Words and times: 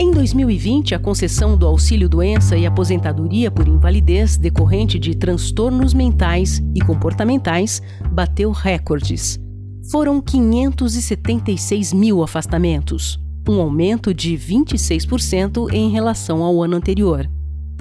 Em 0.00 0.12
2020, 0.12 0.94
a 0.94 0.98
concessão 0.98 1.56
do 1.56 1.66
auxílio-doença 1.66 2.56
e 2.56 2.64
aposentadoria 2.64 3.50
por 3.50 3.66
invalidez 3.66 4.36
decorrente 4.36 4.96
de 4.96 5.16
transtornos 5.16 5.92
mentais 5.92 6.62
e 6.72 6.80
comportamentais 6.80 7.82
bateu 8.12 8.52
recordes. 8.52 9.40
Foram 9.90 10.20
576 10.20 11.92
mil 11.92 12.22
afastamentos, 12.22 13.18
um 13.48 13.60
aumento 13.60 14.14
de 14.14 14.38
26% 14.38 15.72
em 15.72 15.90
relação 15.90 16.44
ao 16.44 16.62
ano 16.62 16.76
anterior. 16.76 17.28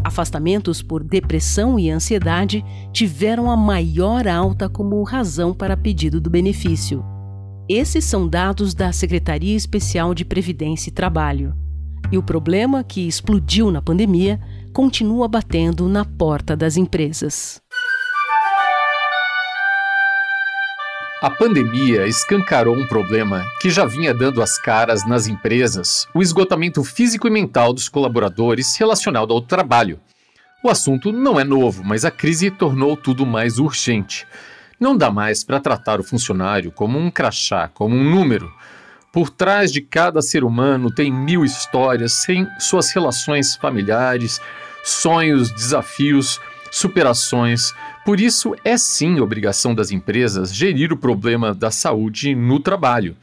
Afastamentos 0.04 0.82
por 0.82 1.04
depressão 1.04 1.78
e 1.78 1.92
ansiedade 1.92 2.66
tiveram 2.92 3.52
a 3.52 3.56
maior 3.56 4.28
alta 4.28 4.68
como 4.68 5.04
razão 5.04 5.54
para 5.54 5.78
pedido 5.78 6.20
do 6.20 6.32
benefício. 6.32 7.06
Esses 7.70 8.06
são 8.06 8.28
dados 8.28 8.74
da 8.74 8.92
Secretaria 8.92 9.56
Especial 9.56 10.16
de 10.16 10.26
Previdência 10.26 10.90
e 10.90 10.94
Trabalho. 10.94 11.54
E 12.10 12.18
o 12.18 12.24
problema 12.24 12.86
que 12.86 13.06
explodiu 13.06 13.70
na 13.70 13.82
pandemia 13.82 14.40
continua 14.72 15.28
batendo 15.28 15.90
na 15.90 16.06
porta 16.06 16.56
das 16.56 16.78
empresas. 16.78 17.62
A 21.22 21.30
pandemia 21.30 22.08
escancarou 22.08 22.78
um 22.78 22.88
problema 22.88 23.44
que 23.60 23.70
já 23.70 23.86
vinha 23.86 24.14
dando 24.14 24.42
as 24.42 24.58
caras 24.58 25.06
nas 25.06 25.28
empresas: 25.28 26.08
o 26.14 26.22
esgotamento 26.22 26.82
físico 26.82 27.28
e 27.28 27.30
mental 27.30 27.74
dos 27.74 27.90
colaboradores 27.90 28.78
relacionado 28.78 29.34
ao 29.34 29.42
trabalho. 29.42 30.00
O 30.64 30.70
assunto 30.70 31.12
não 31.12 31.38
é 31.38 31.44
novo, 31.44 31.84
mas 31.84 32.06
a 32.06 32.12
crise 32.12 32.50
tornou 32.50 32.96
tudo 32.96 33.26
mais 33.26 33.60
urgente. 33.60 34.26
Não 34.80 34.96
dá 34.96 35.12
mais 35.12 35.44
para 35.44 35.60
tratar 35.60 36.00
o 36.00 36.04
funcionário 36.04 36.72
como 36.72 36.98
um 36.98 37.12
crachá, 37.12 37.68
como 37.68 37.96
um 37.96 38.04
número. 38.04 38.50
Por 39.18 39.32
trás 39.32 39.74
de 39.74 39.82
cada 39.82 40.22
ser 40.22 40.44
humano 40.44 40.92
tem 40.92 41.12
mil 41.12 41.44
histórias, 41.44 42.14
sem 42.14 42.48
suas 42.60 42.92
relações 42.92 43.56
familiares, 43.56 44.40
sonhos, 44.84 45.50
desafios, 45.50 46.40
superações, 46.70 47.74
por 48.06 48.20
isso, 48.20 48.56
é 48.64 48.78
sim 48.78 49.20
obrigação 49.20 49.74
das 49.74 49.90
empresas 49.90 50.54
gerir 50.54 50.94
o 50.94 50.98
problema 50.98 51.52
da 51.52 51.72
saúde 51.72 52.36
no 52.36 52.60
trabalho. 52.60 53.18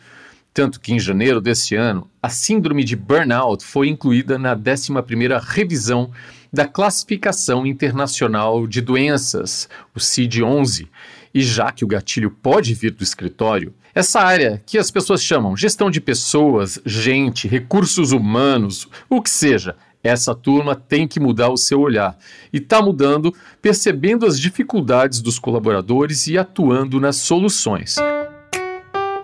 Tanto 0.52 0.80
que 0.80 0.92
em 0.92 0.98
janeiro 0.98 1.40
desse 1.40 1.76
ano, 1.76 2.10
a 2.20 2.28
síndrome 2.28 2.82
de 2.82 2.96
burnout 2.96 3.64
foi 3.64 3.86
incluída 3.86 4.36
na 4.36 4.56
11ª 4.56 5.40
revisão 5.40 6.10
da 6.52 6.66
Classificação 6.66 7.64
Internacional 7.64 8.66
de 8.66 8.80
Doenças, 8.80 9.68
o 9.94 10.00
CID-11. 10.00 10.88
E 11.32 11.40
já 11.40 11.70
que 11.70 11.84
o 11.84 11.88
gatilho 11.88 12.32
pode 12.32 12.74
vir 12.74 12.90
do 12.90 13.04
escritório, 13.04 13.72
essa 13.94 14.20
área 14.20 14.60
que 14.66 14.76
as 14.76 14.90
pessoas 14.90 15.22
chamam 15.22 15.56
gestão 15.56 15.88
de 15.88 16.00
pessoas, 16.00 16.80
gente, 16.84 17.46
recursos 17.46 18.10
humanos, 18.10 18.88
o 19.08 19.22
que 19.22 19.30
seja, 19.30 19.76
essa 20.02 20.34
turma 20.34 20.74
tem 20.74 21.06
que 21.06 21.20
mudar 21.20 21.48
o 21.48 21.56
seu 21.56 21.80
olhar. 21.80 22.18
E 22.52 22.58
está 22.58 22.82
mudando, 22.82 23.32
percebendo 23.62 24.26
as 24.26 24.38
dificuldades 24.38 25.22
dos 25.22 25.38
colaboradores 25.38 26.26
e 26.26 26.36
atuando 26.36 26.98
nas 26.98 27.16
soluções. 27.16 27.96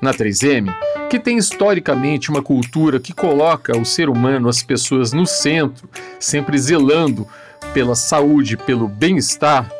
Na 0.01 0.15
3M, 0.15 0.73
que 1.11 1.19
tem 1.19 1.37
historicamente 1.37 2.31
uma 2.31 2.43
cultura 2.43 3.01
que 3.01 3.13
coloca 3.13 3.77
o 3.77 3.85
ser 3.85 4.09
humano, 4.09 4.48
as 4.48 4.63
pessoas 4.63 5.13
no 5.13 5.27
centro, 5.27 5.91
sempre 6.19 6.57
zelando 6.57 7.27
pela 7.75 7.95
saúde, 7.95 8.57
pelo 8.57 8.89
bem-estar, 8.89 9.71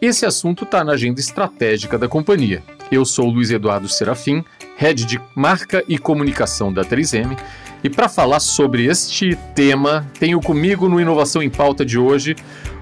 esse 0.00 0.24
assunto 0.24 0.64
está 0.64 0.84
na 0.84 0.92
agenda 0.92 1.20
estratégica 1.20 1.98
da 1.98 2.08
companhia. 2.08 2.62
Eu 2.90 3.04
sou 3.04 3.28
Luiz 3.28 3.50
Eduardo 3.50 3.88
Serafim, 3.88 4.44
head 4.76 5.04
de 5.04 5.20
marca 5.34 5.82
e 5.88 5.98
comunicação 5.98 6.72
da 6.72 6.84
3M, 6.84 7.36
e 7.82 7.90
para 7.90 8.08
falar 8.08 8.40
sobre 8.40 8.86
este 8.86 9.36
tema, 9.54 10.06
tenho 10.18 10.40
comigo 10.40 10.88
no 10.88 11.00
Inovação 11.00 11.42
em 11.42 11.50
Pauta 11.50 11.84
de 11.84 11.98
hoje 11.98 12.36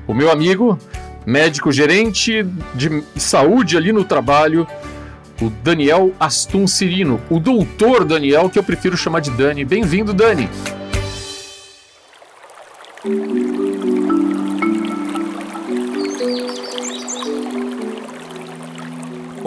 o 0.07 0.13
meu 0.13 0.31
amigo, 0.31 0.79
médico 1.27 1.73
gerente 1.73 2.47
de 2.75 3.03
saúde 3.17 3.77
ali 3.77 3.93
no 3.93 4.05
trabalho, 4.05 4.67
o 5.41 5.49
Daniel 5.49 6.13
Astum 6.21 6.67
Cirino, 6.67 7.21
o 7.31 7.41
doutor 7.41 8.05
Daniel, 8.05 8.51
que 8.51 8.59
eu 8.59 8.63
prefiro 8.63 8.97
chamar 8.97 9.21
de 9.21 9.31
Dani. 9.31 9.65
Bem-vindo, 9.65 10.13
Dani. 10.13 10.49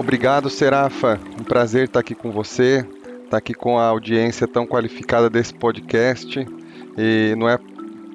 Obrigado, 0.07 0.49
Serafa. 0.49 1.19
Um 1.37 1.43
prazer 1.43 1.83
estar 1.83 1.99
aqui 1.99 2.15
com 2.15 2.31
você 2.31 2.87
estar 3.25 3.35
aqui 3.35 3.53
com 3.53 3.77
a 3.77 3.87
audiência 3.87 4.47
tão 4.47 4.65
qualificada 4.65 5.29
desse 5.29 5.53
podcast. 5.53 6.47
E 6.97 7.35
não 7.37 7.49
é 7.49 7.59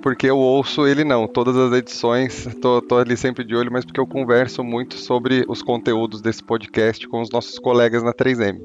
porque 0.00 0.26
eu 0.26 0.38
ouço 0.38 0.86
ele 0.86 1.04
não, 1.04 1.28
todas 1.28 1.54
as 1.54 1.70
edições, 1.74 2.48
tô, 2.62 2.96
ali 2.96 3.14
sempre 3.14 3.44
de 3.44 3.54
olho, 3.54 3.70
mas 3.70 3.84
porque 3.84 4.00
eu 4.00 4.06
converso 4.06 4.64
muito 4.64 4.94
sobre 4.94 5.44
os 5.46 5.60
conteúdos 5.60 6.22
desse 6.22 6.42
podcast 6.42 7.06
com 7.06 7.20
os 7.20 7.30
nossos 7.30 7.58
colegas 7.58 8.02
na 8.02 8.14
3M. 8.14 8.58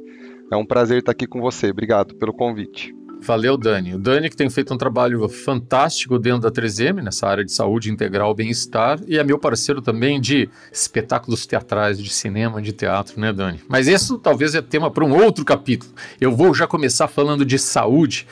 É 0.49 0.55
um 0.55 0.65
prazer 0.65 0.99
estar 0.99 1.11
aqui 1.11 1.27
com 1.27 1.41
você, 1.41 1.69
obrigado 1.69 2.15
pelo 2.15 2.33
convite. 2.33 2.95
Valeu, 3.21 3.57
Dani. 3.57 3.95
O 3.95 3.99
Dani 3.99 4.29
que 4.29 4.35
tem 4.35 4.49
feito 4.49 4.73
um 4.73 4.77
trabalho 4.77 5.27
fantástico 5.27 6.17
dentro 6.17 6.41
da 6.41 6.51
3M, 6.51 7.01
nessa 7.01 7.27
área 7.27 7.43
de 7.43 7.51
saúde 7.51 7.91
integral 7.91 8.33
bem-estar, 8.33 8.99
e 9.07 9.17
é 9.17 9.23
meu 9.23 9.37
parceiro 9.37 9.81
também 9.81 10.21
de 10.21 10.49
espetáculos 10.71 11.45
teatrais, 11.45 12.01
de 12.01 12.09
cinema, 12.09 12.61
de 12.61 12.71
teatro, 12.71 13.19
né, 13.19 13.33
Dani? 13.33 13.59
Mas 13.67 13.87
isso 13.87 14.17
talvez 14.17 14.55
é 14.55 14.61
tema 14.61 14.89
para 14.89 15.03
um 15.03 15.13
outro 15.13 15.43
capítulo. 15.43 15.91
Eu 16.21 16.35
vou 16.35 16.53
já 16.53 16.67
começar 16.67 17.07
falando 17.07 17.43
de 17.43 17.59
saúde. 17.59 18.27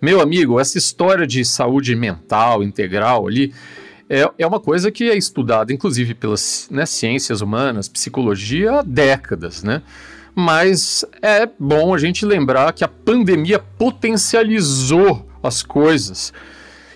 Meu 0.00 0.20
amigo, 0.20 0.60
essa 0.60 0.78
história 0.78 1.26
de 1.26 1.44
saúde 1.44 1.94
mental, 1.94 2.62
integral 2.62 3.26
ali, 3.26 3.52
é, 4.08 4.28
é 4.38 4.46
uma 4.46 4.60
coisa 4.60 4.90
que 4.90 5.10
é 5.10 5.16
estudada, 5.16 5.72
inclusive, 5.72 6.14
pelas 6.14 6.68
né, 6.70 6.86
ciências 6.86 7.42
humanas, 7.42 7.88
psicologia, 7.88 8.78
há 8.78 8.82
décadas, 8.82 9.62
né? 9.62 9.82
Mas 10.38 11.04
é 11.20 11.48
bom 11.58 11.92
a 11.92 11.98
gente 11.98 12.24
lembrar 12.24 12.72
que 12.72 12.84
a 12.84 12.88
pandemia 12.88 13.58
potencializou 13.58 15.28
as 15.42 15.64
coisas 15.64 16.32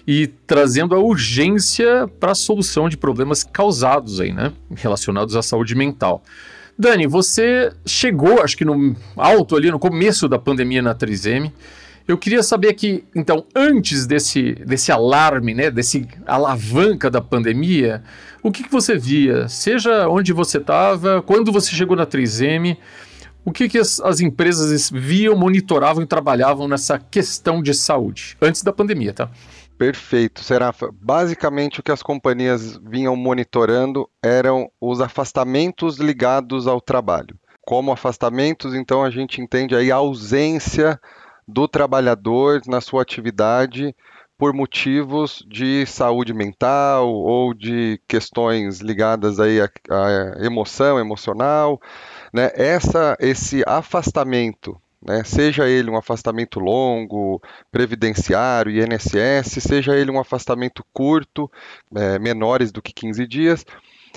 e 0.06 0.28
trazendo 0.47 0.94
a 0.94 1.00
urgência 1.00 2.06
para 2.20 2.30
a 2.30 2.36
solução 2.36 2.88
de 2.88 2.97
problemas 2.97 3.42
causados 3.42 4.20
aí, 4.20 4.32
né, 4.32 4.53
relacionados 4.76 5.34
à 5.34 5.42
saúde 5.42 5.75
mental. 5.75 6.22
Dani, 6.78 7.08
você 7.08 7.72
chegou, 7.84 8.41
acho 8.41 8.56
que 8.56 8.64
no 8.64 8.94
alto 9.16 9.56
ali, 9.56 9.72
no 9.72 9.78
começo 9.80 10.28
da 10.28 10.38
pandemia 10.38 10.80
na 10.80 10.94
3M. 10.94 11.50
Eu 12.06 12.19
queria 12.19 12.44
saber 12.44 12.74
que, 12.74 13.04
então, 13.12 13.44
antes 13.56 14.06
desse, 14.06 14.53
desse 14.53 14.92
alarme, 14.92 15.53
né, 15.53 15.69
desse 15.69 16.06
alavanca 16.26 17.10
da 17.10 17.20
pandemia, 17.20 18.04
o 18.41 18.53
que, 18.53 18.62
que 18.62 18.70
você 18.70 18.97
via? 18.97 19.48
Seja 19.48 20.09
onde 20.09 20.32
você 20.32 20.59
estava, 20.59 21.22
quando 21.22 21.50
você 21.50 21.74
chegou 21.74 21.97
na 21.97 22.06
3M, 22.06 22.76
o 23.44 23.53
que, 23.53 23.69
que 23.69 23.78
as, 23.78 24.00
as, 24.00 24.20
empresas 24.20 24.91
viam, 24.91 25.36
monitoravam 25.36 26.03
e 26.03 26.06
trabalhavam 26.06 26.69
nessa 26.69 26.98
questão 26.98 27.62
de 27.62 27.75
saúde 27.75 28.36
antes 28.41 28.62
da 28.62 28.72
pandemia, 28.72 29.12
tá? 29.12 29.30
Perfeito, 29.76 30.41
Serafa. 30.44 30.91
Basicamente, 30.92 31.80
o 31.80 31.82
que 31.82 31.91
as 31.91 32.03
companhias 32.03 32.78
vinham 32.84 33.16
monitorando 33.16 34.08
eram 34.22 34.70
os 34.80 35.00
afastamentos 35.00 35.98
ligados 35.98 36.69
ao 36.69 36.80
trabalho. 36.80 37.36
Como 37.62 37.91
afastamentos, 37.92 38.75
então 38.75 39.03
a 39.03 39.10
gente 39.10 39.41
entende 39.41 39.74
aí 39.74 39.91
a 39.91 39.97
ausência 39.97 41.00
do 41.47 41.66
trabalhador 41.66 42.60
na 42.66 42.80
sua 42.80 43.03
atividade 43.03 43.94
por 44.38 44.53
motivos 44.53 45.44
de 45.48 45.86
saúde 45.86 46.32
mental 46.32 47.09
ou 47.09 47.54
de 47.54 48.00
questões 48.09 48.80
ligadas 48.80 49.38
aí 49.38 49.60
à, 49.60 49.70
à 49.91 50.44
emoção, 50.44 50.98
emocional, 50.98 51.80
né, 52.32 52.50
essa, 52.54 53.16
esse 53.20 53.62
afastamento, 53.66 54.81
né, 55.04 55.22
seja 55.25 55.69
ele 55.69 55.91
um 55.91 55.97
afastamento 55.97 56.60
longo, 56.60 57.43
previdenciário, 57.70 58.72
INSS, 58.72 59.62
seja 59.62 59.97
ele 59.97 60.10
um 60.10 60.21
afastamento 60.21 60.84
curto, 60.92 61.51
é, 61.95 62.18
menores 62.18 62.71
do 62.72 62.80
que 62.80 62.92
15 62.92 63.27
dias, 63.27 63.65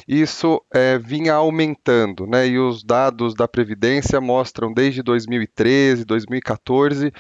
isso 0.08 0.62
é, 0.74 0.98
vinha 0.98 1.34
aumentando, 1.34 2.28
né? 2.28 2.48
E 2.48 2.60
os 2.60 2.84
dados 2.84 3.34
da 3.34 3.48
Previdência 3.48 4.20
mostram 4.20 4.74
desde 4.74 5.02
2013, 5.02 6.04
2014 6.04 7.12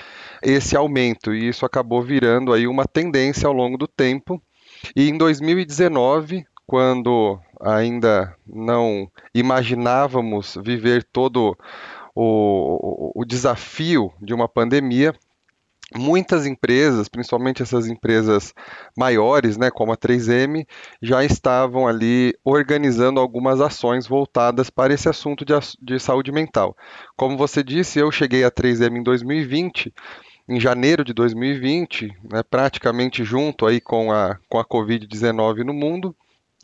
esse 0.43 0.75
aumento, 0.75 1.33
e 1.33 1.47
isso 1.47 1.65
acabou 1.65 2.01
virando 2.01 2.53
aí 2.53 2.67
uma 2.67 2.85
tendência 2.85 3.47
ao 3.47 3.53
longo 3.53 3.77
do 3.77 3.87
tempo. 3.87 4.41
E 4.95 5.09
em 5.09 5.17
2019, 5.17 6.45
quando 6.67 7.39
ainda 7.61 8.35
não 8.45 9.09
imaginávamos 9.33 10.57
viver 10.63 11.03
todo 11.03 11.57
o, 12.13 13.11
o 13.13 13.25
desafio 13.25 14.11
de 14.21 14.33
uma 14.33 14.47
pandemia, 14.47 15.13
muitas 15.93 16.45
empresas, 16.45 17.07
principalmente 17.07 17.61
essas 17.61 17.87
empresas 17.87 18.53
maiores, 18.97 19.57
né, 19.57 19.69
como 19.69 19.91
a 19.91 19.97
3M, 19.97 20.65
já 21.01 21.23
estavam 21.23 21.87
ali 21.87 22.33
organizando 22.43 23.19
algumas 23.19 23.61
ações 23.61 24.07
voltadas 24.07 24.69
para 24.69 24.93
esse 24.93 25.07
assunto 25.07 25.45
de, 25.45 25.53
de 25.81 25.99
saúde 25.99 26.31
mental. 26.31 26.75
Como 27.15 27.37
você 27.37 27.63
disse, 27.63 27.99
eu 27.99 28.11
cheguei 28.11 28.43
à 28.43 28.51
3M 28.51 28.97
em 28.97 29.03
2020 29.03 29.93
em 30.47 30.59
janeiro 30.59 31.03
de 31.03 31.11
2020, 31.11 32.15
né, 32.31 32.43
praticamente 32.43 33.23
junto 33.23 33.65
aí 33.65 33.81
com 33.81 34.11
a, 34.11 34.37
com 34.47 34.59
a 34.59 34.65
Covid-19 34.65 35.63
no 35.63 35.73
mundo. 35.73 36.15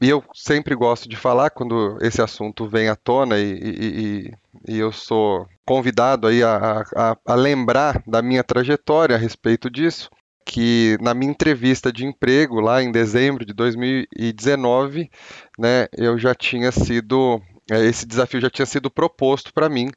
E 0.02 0.10
eu 0.10 0.24
sempre 0.34 0.74
gosto 0.74 1.08
de 1.08 1.16
falar 1.16 1.52
quando 1.52 1.98
esse 2.02 2.22
assunto 2.22 2.68
vem 2.68 2.90
à 2.90 2.96
tona 2.96 3.38
e, 3.38 3.54
e, 3.54 4.32
e, 4.68 4.74
e 4.74 4.80
eu 4.80 4.92
sou 4.92 5.48
convidado 5.64 6.28
aí 6.28 6.42
a, 6.44 6.84
a, 6.96 7.18
a 7.26 7.36
lembrar 7.36 8.02
da 8.08 8.22
minha 8.22 8.44
trajetória 8.44 9.16
a 9.16 9.20
respeito 9.20 9.70
disso 9.70 10.10
que 10.44 10.98
na 11.00 11.14
minha 11.14 11.32
entrevista 11.32 11.92
de 11.94 12.04
emprego 12.04 12.60
lá 12.60 12.82
em 12.82 12.92
dezembro 12.92 13.46
de 13.46 13.54
2019, 13.54 15.10
né, 15.58 15.88
eu 15.96 16.18
já 16.18 16.34
tinha 16.34 16.72
sido 16.72 17.40
é, 17.72 17.86
esse 17.86 18.06
desafio 18.06 18.42
já 18.42 18.50
tinha 18.50 18.66
sido 18.66 18.90
proposto 18.90 19.54
para 19.54 19.70
mim, 19.70 19.90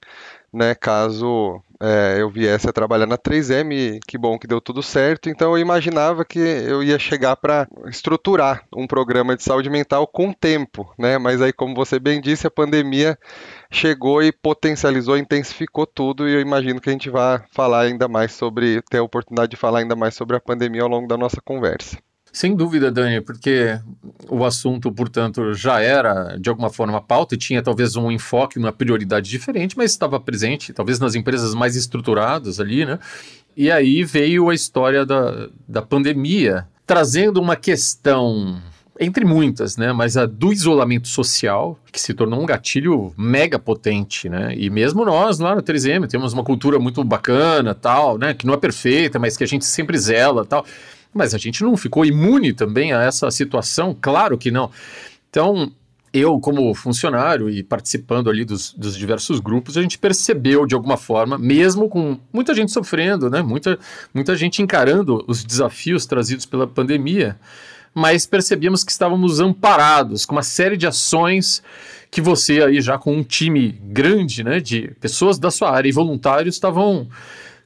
né, 0.53 0.75
caso 0.75 1.63
é, 1.85 2.23
eu 2.23 2.31
viesse 2.31 2.67
a 2.67 2.73
trabalhar 2.73 3.05
na 3.05 3.19
3M, 3.19 4.01
que 4.09 4.17
bom 4.17 4.39
que 4.39 4.47
deu 4.47 4.59
tudo 4.59 4.83
certo. 4.83 5.29
Então 5.29 5.53
eu 5.53 5.59
imaginava 5.59 6.25
que 6.25 6.39
eu 6.39 6.83
ia 6.83 6.99
chegar 6.99 7.37
para 7.37 7.69
estruturar 7.87 8.65
um 8.75 8.87
programa 8.87 9.37
de 9.37 9.43
saúde 9.43 9.69
mental 9.69 10.07
com 10.07 10.33
tempo, 10.33 10.91
né? 10.99 11.19
Mas 11.19 11.43
aí, 11.43 11.53
como 11.53 11.75
você 11.75 11.99
bem 11.99 12.23
disse, 12.23 12.47
a 12.47 12.51
pandemia 12.51 13.19
chegou 13.71 14.23
e 14.23 14.33
potencializou, 14.33 15.19
intensificou 15.19 15.87
tudo. 15.87 16.27
E 16.27 16.33
eu 16.33 16.41
imagino 16.41 16.81
que 16.81 16.89
a 16.89 16.93
gente 16.93 17.11
vai 17.11 17.43
falar 17.53 17.83
ainda 17.83 18.09
mais 18.09 18.33
sobre, 18.33 18.81
ter 18.83 18.99
a 18.99 19.03
oportunidade 19.03 19.51
de 19.51 19.57
falar 19.57 19.81
ainda 19.81 19.95
mais 19.95 20.15
sobre 20.15 20.37
a 20.37 20.41
pandemia 20.41 20.83
ao 20.83 20.89
longo 20.89 21.07
da 21.07 21.19
nossa 21.19 21.41
conversa. 21.45 21.99
Sem 22.35 22.57
dúvida, 22.57 22.91
Dani, 22.91 23.21
porque 23.21 23.79
o 24.29 24.45
assunto, 24.45 24.91
portanto, 24.91 25.55
já 25.55 25.81
era 25.81 26.37
de 26.37 26.51
alguma 26.51 26.69
forma 26.69 27.01
pauta 27.01 27.37
e 27.37 27.39
tinha 27.39 27.63
talvez 27.63 27.95
um 27.95 28.11
enfoque, 28.11 28.59
uma 28.59 28.73
prioridade 28.73 29.31
diferente, 29.31 29.77
mas 29.79 29.93
estava 29.93 30.19
presente, 30.19 30.73
talvez 30.73 30.99
nas 30.99 31.15
empresas 31.15 31.55
mais 31.55 31.77
estruturadas 31.77 32.59
ali, 32.59 32.85
né? 32.85 32.99
E 33.57 33.71
aí 33.71 34.03
veio 34.03 34.51
a 34.51 34.55
história 34.55 35.07
da, 35.07 35.49
da 35.69 35.81
pandemia, 35.81 36.67
trazendo 36.85 37.41
uma 37.41 37.55
questão 37.55 38.61
entre 38.99 39.25
muitas, 39.25 39.77
né? 39.77 39.93
Mas 39.93 40.17
a 40.17 40.27
do 40.27 40.53
isolamento 40.53 41.07
social, 41.07 41.79
que 41.93 42.01
se 42.01 42.15
tornou 42.15 42.43
um 42.43 42.47
gatilho 42.47 43.15
mega 43.17 43.61
potente, 43.61 44.29
né? 44.29 44.53
E 44.57 44.69
mesmo 44.69 45.05
nós 45.05 45.39
lá 45.39 45.55
no 45.55 45.63
3M 45.63 46.09
temos 46.09 46.33
uma 46.33 46.43
cultura 46.43 46.81
muito 46.81 47.05
bacana, 47.05 47.77
tal, 47.77 48.19
né? 48.19 48.35
Que 48.35 48.45
não 48.45 48.55
é 48.55 48.57
perfeita, 48.57 49.21
mas 49.21 49.37
que 49.37 49.45
a 49.45 49.47
gente 49.47 49.65
sempre 49.65 49.97
zela, 49.97 50.45
tal. 50.45 50.67
Mas 51.15 51.33
a 51.33 51.39
gente 51.39 51.63
não 51.63 51.77
ficou 51.77 52.05
imune 52.05 52.53
também 52.53 52.93
a 52.93 53.03
essa 53.03 53.31
situação? 53.31 53.97
Claro 53.99 54.37
que 54.37 54.51
não. 54.51 54.71
Então, 55.31 55.73
eu, 56.13 56.39
como 56.39 56.73
funcionário 56.75 57.51
e 57.51 57.63
participando 57.63 58.31
ali 58.31 58.45
dos, 58.45 58.73
dos, 58.73 58.97
diversos 58.97 59.41
grupos, 59.41 59.77
a 59.77 59.83
gente 59.83 59.99
percebeu 59.99 60.65
de 60.65 60.75
alguma 60.75 60.97
forma, 60.97 61.37
mesmo 61.37 61.89
com 61.89 62.19
muita 62.33 62.55
gente 62.55 62.71
sofrendo, 62.71 63.29
né? 63.29 63.43
muita, 63.43 63.79
muita 64.15 64.37
gente 64.37 64.63
encarando 64.63 65.25
os 65.27 65.43
desafios 65.43 66.07
trazidos 66.07 66.47
pela 66.47 66.69
pandemia, 66.69 67.37
mas 67.93 68.27
percebíamos 68.27 68.85
que 68.85 68.93
estávamos 68.93 69.41
amparados 69.41 70.25
com 70.25 70.37
uma 70.37 70.43
série 70.43 70.77
de 70.77 70.87
ações 70.87 71.63
que 72.13 72.21
você 72.21 72.63
aí 72.63 72.81
já 72.81 72.97
com 72.97 73.13
um 73.13 73.25
time 73.25 73.73
grande, 73.83 74.45
né, 74.45 74.61
de 74.61 74.93
pessoas 75.01 75.37
da 75.37 75.51
sua 75.51 75.73
área 75.73 75.89
e 75.89 75.93
voluntários 75.93 76.55
estavam 76.55 77.09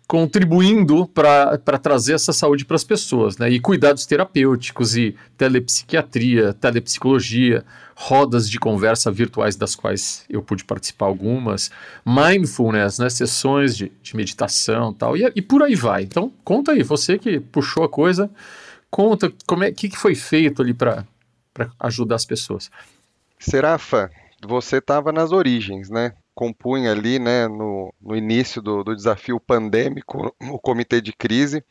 contribuindo 0.09 1.07
para 1.07 1.59
trazer 1.81 2.15
essa 2.15 2.33
saúde 2.33 2.65
para 2.65 2.77
as 2.77 2.83
pessoas, 2.83 3.37
né? 3.37 3.51
E 3.51 3.61
cuidados 3.61 4.07
terapêuticos 4.07 4.97
e 4.97 5.15
telepsiquiatria, 5.37 6.55
telepsicologia, 6.55 7.63
rodas 7.95 8.49
de 8.49 8.59
conversa 8.59 9.13
virtuais 9.13 9.55
das 9.55 9.75
quais 9.75 10.25
eu 10.31 10.43
pude 10.43 10.65
participar 10.65 11.05
algumas, 11.05 11.71
mindfulness, 12.07 12.99
né? 12.99 13.11
Sessões 13.11 13.77
de, 13.77 13.93
de 14.03 14.17
meditação 14.17 14.95
tal, 14.95 15.15
e, 15.15 15.31
e 15.37 15.43
por 15.43 15.63
aí 15.63 15.75
vai. 15.75 16.05
Então, 16.05 16.33
conta 16.43 16.73
aí, 16.73 16.83
você 16.83 17.19
que 17.19 17.39
puxou 17.39 17.85
a 17.85 17.89
coisa, 17.89 18.31
conta 18.91 19.31
como 19.47 19.63
é 19.63 19.71
que, 19.71 19.91
que 19.91 19.99
foi 19.99 20.15
feito 20.15 20.63
ali 20.63 20.73
para 20.73 21.05
ajudar 21.81 22.15
as 22.15 22.25
pessoas. 22.25 22.71
Serafa, 23.39 24.11
você 24.43 24.79
estava 24.79 25.13
nas 25.13 25.33
origens, 25.33 25.91
né? 25.91 26.15
Compunha 26.39 26.93
ali, 26.93 27.19
né, 27.19 27.49
no, 27.49 27.93
no 28.01 28.15
início 28.15 28.63
do, 28.63 28.85
do, 28.85 28.95
desafio 28.95 29.41
pandêmico, 29.41 30.33
o 30.53 30.57
comitê 30.57 31.01
de 31.01 31.13
crise, 31.13 31.65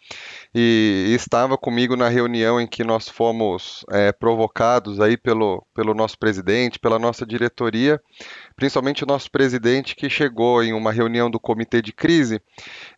e, 0.54 1.06
e, 1.08 1.14
estava 1.14 1.58
comigo 1.58 1.96
na 1.96 2.10
reunião 2.10 2.60
em 2.60 2.68
que 2.68 2.84
nós 2.84 3.08
fomos 3.08 3.86
é, 3.90 4.12
provocados 4.12 5.00
aí 5.00 5.16
pelo, 5.16 5.66
pelo 5.74 5.94
nosso 5.94 6.20
presidente, 6.20 6.80
pela 6.80 7.00
nossa 7.00 7.26
diretoria, 7.26 8.02
principalmente 8.58 9.06
o 9.06 9.08
nosso 9.08 9.32
presidente 9.32 9.96
que 9.96 10.10
chegou 10.10 10.62
em 10.62 10.74
uma 10.74 10.92
reunião 10.92 11.32
do 11.32 11.40
comitê 11.40 11.82
de 11.82 11.94
crise 11.94 12.42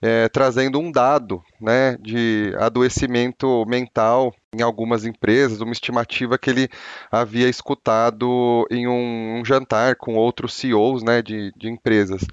é, 0.01 0.27
trazendo 0.27 0.80
um 0.80 0.92
dado 0.92 1.44
né, 1.62 1.95
de 2.01 2.51
adoecimento 2.57 3.63
mental 3.68 4.33
em 4.51 4.63
algumas 4.63 5.06
empresas, 5.06 5.62
uma 5.62 5.72
estimativa 5.72 6.38
que 6.38 6.50
ele 6.50 6.69
havia 7.12 7.48
escutado 7.48 8.66
em 8.72 8.88
um, 8.88 9.40
um 9.40 9.46
jantar 9.46 9.96
com 9.96 10.16
outros 10.16 10.54
CEOs 10.56 11.04
né, 11.04 11.22
de, 11.22 11.54
de 11.56 11.69
empresas. 11.69 12.25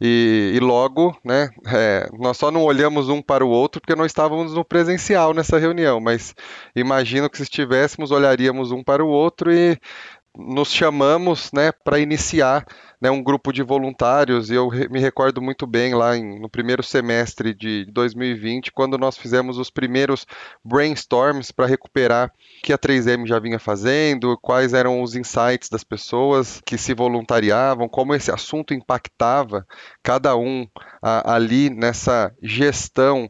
E, 0.00 0.52
e 0.54 0.60
logo, 0.60 1.16
né, 1.24 1.50
é, 1.66 2.08
nós 2.18 2.36
só 2.36 2.52
não 2.52 2.62
olhamos 2.62 3.08
um 3.08 3.20
para 3.20 3.44
o 3.44 3.48
outro 3.48 3.80
porque 3.80 3.96
nós 3.96 4.06
estávamos 4.06 4.54
no 4.54 4.64
presencial 4.64 5.34
nessa 5.34 5.58
reunião, 5.58 6.00
mas 6.00 6.34
imagino 6.74 7.28
que 7.28 7.36
se 7.36 7.42
estivéssemos, 7.42 8.12
olharíamos 8.12 8.70
um 8.70 8.82
para 8.82 9.04
o 9.04 9.08
outro 9.08 9.52
e 9.52 9.76
nos 10.36 10.72
chamamos 10.72 11.50
né, 11.52 11.72
para 11.72 11.98
iniciar 11.98 12.66
né, 13.00 13.10
um 13.10 13.22
grupo 13.22 13.52
de 13.52 13.62
voluntários, 13.62 14.50
e 14.50 14.54
eu 14.54 14.68
me 14.90 15.00
recordo 15.00 15.40
muito 15.42 15.66
bem 15.66 15.94
lá 15.94 16.16
em, 16.16 16.38
no 16.40 16.48
primeiro 16.48 16.82
semestre 16.82 17.54
de 17.54 17.84
2020, 17.92 18.72
quando 18.72 18.96
nós 18.96 19.16
fizemos 19.16 19.58
os 19.58 19.70
primeiros 19.70 20.26
brainstorms 20.64 21.50
para 21.50 21.66
recuperar 21.66 22.28
o 22.28 22.62
que 22.62 22.72
a 22.72 22.78
3M 22.78 23.26
já 23.26 23.38
vinha 23.38 23.58
fazendo, 23.58 24.38
quais 24.38 24.72
eram 24.72 25.02
os 25.02 25.14
insights 25.14 25.68
das 25.68 25.84
pessoas 25.84 26.60
que 26.64 26.78
se 26.78 26.94
voluntariavam, 26.94 27.88
como 27.88 28.14
esse 28.14 28.30
assunto 28.30 28.72
impactava 28.72 29.66
cada 30.02 30.36
um 30.36 30.66
a, 31.02 31.34
ali 31.34 31.70
nessa 31.70 32.32
gestão 32.42 33.28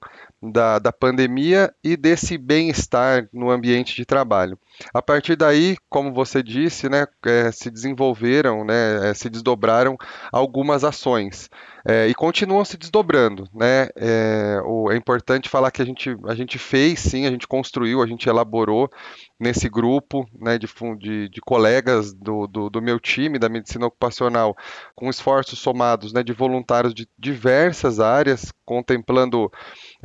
da, 0.50 0.78
da 0.78 0.92
pandemia 0.92 1.72
e 1.82 1.96
desse 1.96 2.38
bem-estar 2.38 3.28
no 3.32 3.50
ambiente 3.50 3.94
de 3.94 4.04
trabalho. 4.04 4.58
A 4.92 5.00
partir 5.00 5.36
daí, 5.36 5.76
como 5.88 6.12
você 6.12 6.42
disse, 6.42 6.88
né, 6.88 7.06
é, 7.24 7.50
se 7.50 7.70
desenvolveram, 7.70 8.64
né, 8.64 9.10
é, 9.10 9.14
se 9.14 9.30
desdobraram 9.30 9.96
algumas 10.32 10.84
ações 10.84 11.48
é, 11.88 12.08
e 12.08 12.14
continuam 12.14 12.64
se 12.64 12.76
desdobrando. 12.76 13.48
Né? 13.54 13.88
É, 13.96 14.60
o, 14.64 14.90
é 14.90 14.96
importante 14.96 15.48
falar 15.48 15.70
que 15.70 15.80
a 15.80 15.84
gente, 15.84 16.16
a 16.26 16.34
gente 16.34 16.58
fez, 16.58 16.98
sim, 16.98 17.26
a 17.26 17.30
gente 17.30 17.46
construiu, 17.46 18.02
a 18.02 18.06
gente 18.06 18.28
elaborou 18.28 18.90
nesse 19.38 19.68
grupo 19.68 20.28
né, 20.38 20.58
de, 20.58 20.66
de, 20.98 21.28
de 21.28 21.40
colegas 21.40 22.12
do, 22.12 22.46
do, 22.46 22.68
do, 22.68 22.82
meu 22.82 22.98
time 22.98 23.38
da 23.38 23.48
medicina 23.48 23.86
ocupacional, 23.86 24.56
com 24.94 25.08
esforços 25.08 25.58
somados 25.58 26.12
né, 26.12 26.22
de 26.22 26.32
voluntários 26.32 26.92
de 26.92 27.06
diversas 27.18 28.00
áreas, 28.00 28.52
contemplando 28.64 29.50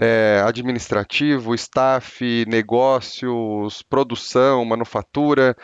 é, 0.01 0.41
administrativo, 0.43 1.53
staff, 1.53 2.45
negócios, 2.47 3.83
produção, 3.83 4.65
manufatura, 4.65 5.55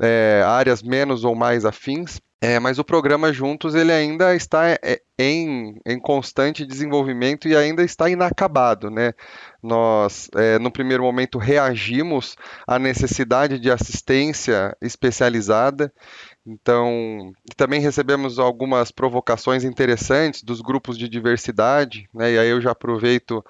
é, 0.00 0.42
áreas 0.46 0.82
menos 0.82 1.22
ou 1.22 1.34
mais 1.34 1.66
afins. 1.66 2.18
É, 2.40 2.60
mas 2.60 2.78
o 2.78 2.84
programa 2.84 3.32
Juntos 3.32 3.74
ele 3.74 3.90
ainda 3.90 4.34
está 4.34 4.68
é, 4.68 5.00
em, 5.18 5.80
em, 5.86 5.98
constante 5.98 6.66
desenvolvimento 6.66 7.48
e 7.48 7.56
ainda 7.56 7.82
está 7.82 8.10
inacabado. 8.10 8.90
Né? 8.90 9.12
Nós, 9.62 10.28
é, 10.36 10.58
no 10.58 10.70
primeiro 10.70 11.02
momento, 11.02 11.38
reagimos 11.38 12.36
à 12.68 12.78
necessidade 12.78 13.58
de 13.58 13.70
assistência 13.70 14.76
especializada. 14.82 15.90
Então, 16.46 17.32
também 17.56 17.80
recebemos 17.80 18.38
algumas 18.38 18.90
provocações 18.90 19.64
interessantes 19.64 20.42
dos 20.42 20.60
grupos 20.60 20.98
de 20.98 21.08
diversidade, 21.08 22.08
né? 22.12 22.32
e 22.32 22.38
aí 22.38 22.48
eu 22.48 22.60
já 22.60 22.72
aproveito 22.72 23.42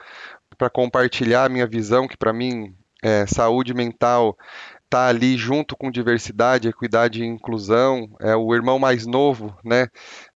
para 0.57 0.71
compartilhar 0.71 1.45
a 1.45 1.49
minha 1.49 1.67
visão, 1.67 2.07
que 2.07 2.17
para 2.17 2.33
mim, 2.33 2.73
é, 3.03 3.27
saúde 3.27 3.75
mental 3.75 4.37
está 4.85 5.09
ali 5.09 5.37
junto 5.37 5.77
com 5.77 5.91
diversidade, 5.91 6.69
equidade 6.69 7.21
e 7.21 7.27
inclusão, 7.27 8.09
é 8.21 8.37
o 8.37 8.55
irmão 8.55 8.79
mais 8.79 9.05
novo, 9.07 9.57
né, 9.65 9.89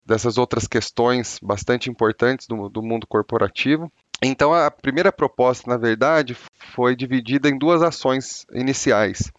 dessas 0.05 0.37
outras 0.37 0.67
questões 0.67 1.39
bastante 1.41 1.89
importantes 1.89 2.45
do, 2.45 2.67
do 2.67 2.83
mundo 2.83 3.07
corporativo. 3.07 3.89
Então, 4.21 4.53
a 4.53 4.69
primeira 4.69 5.13
proposta, 5.13 5.69
na 5.69 5.77
verdade, 5.77 6.35
foi 6.73 6.93
dividida 6.93 7.47
em 7.47 7.57
duas 7.57 7.81
ações 7.81 8.45
iniciais. 8.51 9.31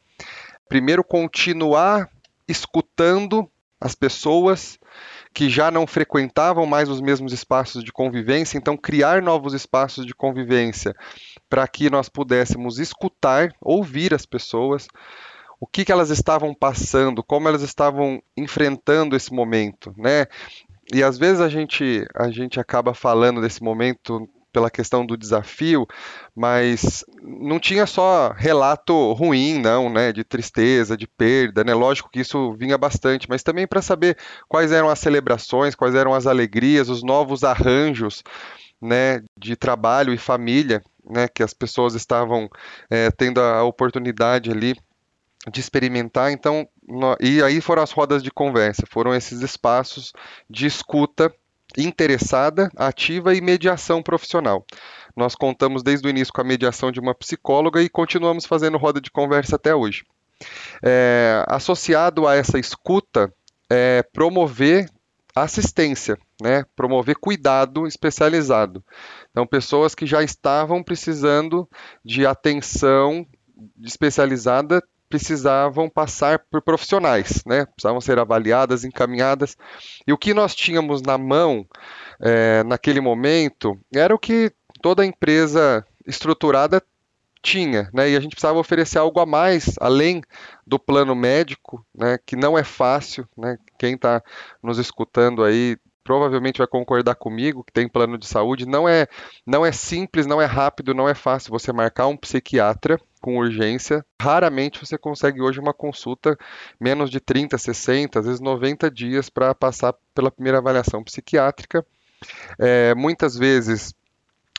Primeiro, 0.66 1.04
continuar 1.04 2.08
escutando 2.50 3.50
as 3.80 3.94
pessoas 3.94 4.78
que 5.32 5.48
já 5.48 5.70
não 5.70 5.86
frequentavam 5.86 6.66
mais 6.66 6.88
os 6.88 7.00
mesmos 7.00 7.32
espaços 7.32 7.82
de 7.84 7.92
convivência, 7.92 8.58
então 8.58 8.76
criar 8.76 9.22
novos 9.22 9.54
espaços 9.54 10.04
de 10.04 10.14
convivência 10.14 10.94
para 11.48 11.66
que 11.66 11.88
nós 11.88 12.08
pudéssemos 12.08 12.78
escutar, 12.78 13.50
ouvir 13.60 14.12
as 14.12 14.26
pessoas, 14.26 14.88
o 15.60 15.66
que, 15.66 15.84
que 15.84 15.92
elas 15.92 16.10
estavam 16.10 16.54
passando, 16.54 17.22
como 17.22 17.48
elas 17.48 17.62
estavam 17.62 18.20
enfrentando 18.36 19.14
esse 19.14 19.32
momento, 19.32 19.94
né? 19.96 20.26
E 20.92 21.02
às 21.02 21.16
vezes 21.16 21.40
a 21.40 21.48
gente, 21.48 22.04
a 22.14 22.30
gente 22.30 22.58
acaba 22.58 22.92
falando 22.92 23.40
desse 23.40 23.62
momento 23.62 24.28
pela 24.52 24.70
questão 24.70 25.04
do 25.04 25.16
desafio, 25.16 25.86
mas 26.34 27.04
não 27.22 27.58
tinha 27.58 27.86
só 27.86 28.32
relato 28.36 29.12
ruim, 29.12 29.58
não, 29.58 29.88
né, 29.90 30.12
de 30.12 30.24
tristeza, 30.24 30.96
de 30.96 31.06
perda, 31.06 31.64
né? 31.64 31.74
Lógico 31.74 32.10
que 32.10 32.20
isso 32.20 32.52
vinha 32.54 32.76
bastante, 32.76 33.28
mas 33.28 33.42
também 33.42 33.66
para 33.66 33.82
saber 33.82 34.16
quais 34.48 34.72
eram 34.72 34.88
as 34.88 34.98
celebrações, 34.98 35.74
quais 35.74 35.94
eram 35.94 36.14
as 36.14 36.26
alegrias, 36.26 36.88
os 36.88 37.02
novos 37.02 37.44
arranjos, 37.44 38.22
né, 38.80 39.22
de 39.36 39.56
trabalho 39.56 40.12
e 40.12 40.18
família, 40.18 40.82
né, 41.04 41.28
que 41.28 41.42
as 41.42 41.52
pessoas 41.52 41.94
estavam 41.94 42.48
é, 42.88 43.10
tendo 43.10 43.40
a 43.40 43.62
oportunidade 43.62 44.50
ali 44.50 44.74
de 45.50 45.60
experimentar. 45.60 46.30
Então, 46.30 46.66
no, 46.86 47.16
e 47.20 47.42
aí 47.42 47.60
foram 47.60 47.82
as 47.82 47.92
rodas 47.92 48.22
de 48.22 48.30
conversa, 48.30 48.84
foram 48.88 49.14
esses 49.14 49.40
espaços 49.40 50.12
de 50.48 50.66
escuta 50.66 51.32
interessada, 51.76 52.70
ativa 52.76 53.34
e 53.34 53.40
mediação 53.40 54.02
profissional. 54.02 54.64
Nós 55.16 55.34
contamos 55.34 55.82
desde 55.82 56.06
o 56.06 56.10
início 56.10 56.32
com 56.32 56.40
a 56.40 56.44
mediação 56.44 56.90
de 56.90 57.00
uma 57.00 57.14
psicóloga 57.14 57.82
e 57.82 57.88
continuamos 57.88 58.46
fazendo 58.46 58.78
roda 58.78 59.00
de 59.00 59.10
conversa 59.10 59.56
até 59.56 59.74
hoje. 59.74 60.04
É, 60.82 61.44
associado 61.48 62.26
a 62.26 62.34
essa 62.34 62.58
escuta, 62.58 63.32
é 63.68 64.02
promover 64.12 64.88
assistência, 65.34 66.18
né? 66.40 66.64
promover 66.74 67.16
cuidado 67.16 67.86
especializado. 67.86 68.84
Então, 69.30 69.46
pessoas 69.46 69.94
que 69.94 70.06
já 70.06 70.22
estavam 70.22 70.82
precisando 70.82 71.68
de 72.04 72.26
atenção 72.26 73.26
especializada 73.82 74.82
precisavam 75.10 75.90
passar 75.90 76.38
por 76.48 76.62
profissionais, 76.62 77.42
né? 77.44 77.66
Precisavam 77.66 78.00
ser 78.00 78.18
avaliadas, 78.20 78.84
encaminhadas. 78.84 79.56
E 80.06 80.12
o 80.12 80.16
que 80.16 80.32
nós 80.32 80.54
tínhamos 80.54 81.02
na 81.02 81.18
mão 81.18 81.66
é, 82.20 82.62
naquele 82.62 83.00
momento 83.00 83.78
era 83.92 84.14
o 84.14 84.18
que 84.18 84.52
toda 84.80 85.04
empresa 85.04 85.84
estruturada 86.06 86.80
tinha, 87.42 87.90
né? 87.92 88.08
E 88.10 88.16
a 88.16 88.20
gente 88.20 88.32
precisava 88.32 88.60
oferecer 88.60 88.98
algo 88.98 89.18
a 89.18 89.26
mais, 89.26 89.74
além 89.80 90.22
do 90.64 90.78
plano 90.78 91.16
médico, 91.16 91.84
né? 91.92 92.16
Que 92.24 92.36
não 92.36 92.56
é 92.56 92.62
fácil, 92.62 93.26
né? 93.36 93.58
Quem 93.78 93.94
está 93.94 94.22
nos 94.62 94.78
escutando 94.78 95.42
aí 95.42 95.76
provavelmente 96.04 96.58
vai 96.58 96.66
concordar 96.66 97.16
comigo 97.16 97.64
que 97.64 97.72
tem 97.72 97.88
plano 97.88 98.16
de 98.16 98.26
saúde, 98.26 98.64
não 98.64 98.88
é, 98.88 99.06
não 99.46 99.66
é 99.66 99.72
simples, 99.72 100.26
não 100.26 100.40
é 100.40 100.44
rápido, 100.44 100.94
não 100.94 101.08
é 101.08 101.14
fácil 101.14 101.50
você 101.50 101.72
marcar 101.72 102.06
um 102.06 102.16
psiquiatra 102.16 102.98
com 103.20 103.36
urgência. 103.36 104.04
Raramente 104.20 104.80
você 104.84 104.96
consegue 104.98 105.40
hoje 105.40 105.60
uma 105.60 105.74
consulta 105.74 106.36
menos 106.80 107.10
de 107.10 107.20
30, 107.20 107.56
60, 107.58 108.18
às 108.18 108.26
vezes 108.26 108.40
90 108.40 108.90
dias 108.90 109.28
para 109.28 109.54
passar 109.54 109.94
pela 110.14 110.30
primeira 110.30 110.58
avaliação 110.58 111.04
psiquiátrica. 111.04 111.84
É, 112.58 112.94
muitas 112.94 113.36
vezes 113.36 113.94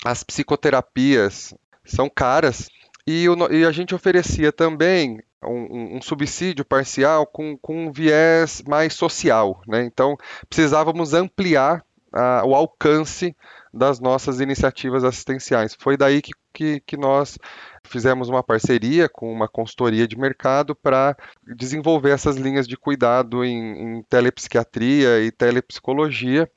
as 0.03 0.24
psicoterapias 0.24 1.53
são 1.86 2.10
caras 2.10 2.70
e, 3.06 3.27
o, 3.30 3.51
e 3.51 3.65
a 3.65 3.72
gente 3.72 3.94
oferecia 3.96 4.51
também 4.51 5.20
um, 5.44 5.98
um, 5.98 6.01
subsídio 6.01 6.63
parcial 6.63 7.25
com, 7.25 7.58
com 7.58 7.88
um 7.88 7.91
viés 7.91 8.63
mais 8.68 8.94
social. 8.94 9.62
Né? 9.68 9.84
Então, 9.84 10.15
precisávamos 10.50 11.13
ampliar 11.13 11.84
a, 12.12 12.44
o 12.46 12.53
alcance 12.53 13.36
das 13.74 14.00
nossas 14.00 14.39
iniciativas 14.39 15.03
assistenciais. 15.03 15.75
Foi 15.80 15.98
daí 15.98 16.22
que, 16.22 16.32
que, 16.53 16.79
que 16.81 16.98
nós 16.98 17.38
fizemos 17.84 18.29
uma 18.29 18.43
parceria 18.43 19.10
com 19.10 19.31
uma 19.31 19.48
consultoria 19.48 20.08
de 20.08 20.17
mercado 20.17 20.75
para 20.75 21.15
desenvolver 21.55 22.12
essas 22.12 22.38
linhas 22.38 22.67
de 22.67 22.77
cuidado 22.77 23.43
em, 23.43 23.98
em 23.98 24.03
telepsiquiatria 24.03 25.20
e 25.22 25.31
telepsicologia 25.31 26.50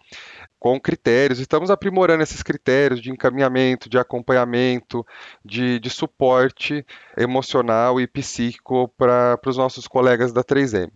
com 0.58 0.80
critérios. 0.80 1.40
Estamos 1.40 1.70
aprimorando 1.70 2.22
esses 2.22 2.42
critérios 2.42 3.00
de 3.00 3.10
encaminhamento, 3.10 3.88
de 3.88 3.98
acompanhamento, 3.98 5.04
de, 5.44 5.78
de 5.78 5.90
suporte 5.90 6.84
emocional 7.16 8.00
e 8.00 8.06
psíquico 8.06 8.88
para 8.96 9.38
os 9.46 9.56
nossos 9.56 9.86
colegas 9.86 10.32
da 10.32 10.42
3M. 10.42 10.90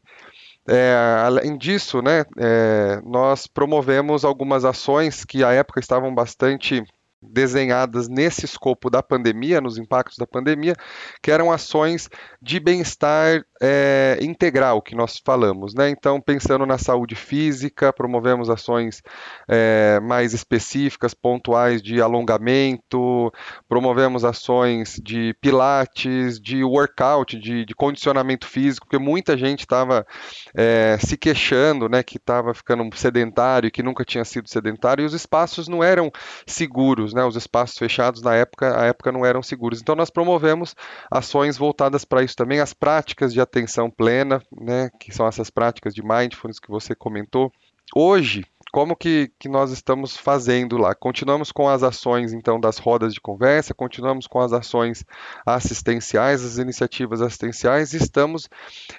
É, 0.70 0.94
além 1.24 1.56
disso, 1.56 2.02
né, 2.02 2.24
é, 2.38 3.00
nós 3.02 3.46
promovemos 3.46 4.22
algumas 4.22 4.66
ações 4.66 5.24
que 5.24 5.42
à 5.42 5.50
época 5.52 5.80
estavam 5.80 6.14
bastante 6.14 6.82
desenhadas 7.20 8.08
nesse 8.08 8.44
escopo 8.44 8.88
da 8.88 9.02
pandemia, 9.02 9.60
nos 9.60 9.78
impactos 9.78 10.16
da 10.18 10.26
pandemia, 10.26 10.74
que 11.22 11.30
eram 11.30 11.50
ações 11.50 12.08
de 12.40 12.60
bem-estar 12.60 13.44
é, 13.60 14.18
integral 14.20 14.80
que 14.80 14.94
nós 14.94 15.20
falamos, 15.24 15.74
né? 15.74 15.90
Então, 15.90 16.20
pensando 16.20 16.64
na 16.64 16.78
saúde 16.78 17.14
física, 17.14 17.92
promovemos 17.92 18.48
ações 18.48 19.02
é, 19.48 19.98
mais 20.00 20.32
específicas, 20.32 21.14
pontuais 21.14 21.82
de 21.82 22.00
alongamento, 22.00 23.32
promovemos 23.68 24.24
ações 24.24 25.00
de 25.02 25.34
pilates, 25.40 26.40
de 26.40 26.62
workout, 26.62 27.38
de, 27.38 27.64
de 27.64 27.74
condicionamento 27.74 28.46
físico, 28.46 28.86
porque 28.86 29.02
muita 29.02 29.36
gente 29.36 29.60
estava 29.60 30.06
é, 30.54 30.96
se 31.00 31.16
queixando, 31.16 31.88
né, 31.88 32.02
que 32.02 32.16
estava 32.16 32.54
ficando 32.54 32.88
sedentário, 32.96 33.70
que 33.70 33.82
nunca 33.82 34.04
tinha 34.04 34.24
sido 34.24 34.48
sedentário, 34.48 35.02
e 35.02 35.06
os 35.06 35.14
espaços 35.14 35.68
não 35.68 35.82
eram 35.82 36.10
seguros, 36.46 37.12
né? 37.12 37.24
Os 37.24 37.36
espaços 37.36 37.76
fechados 37.78 38.22
na 38.22 38.34
época, 38.34 38.80
a 38.80 38.86
época 38.86 39.10
não 39.10 39.24
eram 39.24 39.42
seguros. 39.42 39.80
Então, 39.80 39.94
nós 39.94 40.10
promovemos 40.10 40.74
ações 41.10 41.56
voltadas 41.56 42.04
para 42.04 42.22
isso 42.22 42.36
também, 42.36 42.60
as 42.60 42.72
práticas 42.72 43.32
de 43.32 43.40
atenção 43.48 43.90
plena, 43.90 44.42
né, 44.52 44.90
que 45.00 45.12
são 45.12 45.26
essas 45.26 45.50
práticas 45.50 45.94
de 45.94 46.02
mindfulness 46.02 46.60
que 46.60 46.70
você 46.70 46.94
comentou. 46.94 47.52
Hoje, 47.94 48.44
como 48.70 48.94
que, 48.94 49.32
que 49.38 49.48
nós 49.48 49.70
estamos 49.70 50.14
fazendo 50.14 50.76
lá? 50.76 50.94
Continuamos 50.94 51.50
com 51.50 51.68
as 51.68 51.82
ações, 51.82 52.34
então, 52.34 52.60
das 52.60 52.76
rodas 52.76 53.14
de 53.14 53.20
conversa, 53.20 53.72
continuamos 53.72 54.26
com 54.26 54.40
as 54.40 54.52
ações 54.52 55.04
assistenciais, 55.46 56.44
as 56.44 56.58
iniciativas 56.58 57.22
assistenciais, 57.22 57.94
e 57.94 57.96
estamos 57.96 58.48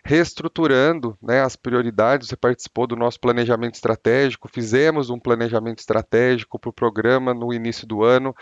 reestruturando 0.04 1.16
né, 1.22 1.42
as 1.42 1.56
prioridades. 1.56 2.30
Você 2.30 2.36
participou 2.36 2.88
do 2.88 2.96
nosso 2.96 3.20
planejamento 3.20 3.76
estratégico, 3.76 4.50
fizemos 4.52 5.12
um 5.12 5.20
planejamento 5.20 5.80
estratégico 5.80 6.58
para 6.58 6.70
o 6.70 6.74
programa 6.74 7.32
no 7.34 7.54
início 7.54 7.86
do 7.86 8.04
ano, 8.04 8.36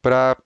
para 0.00 0.36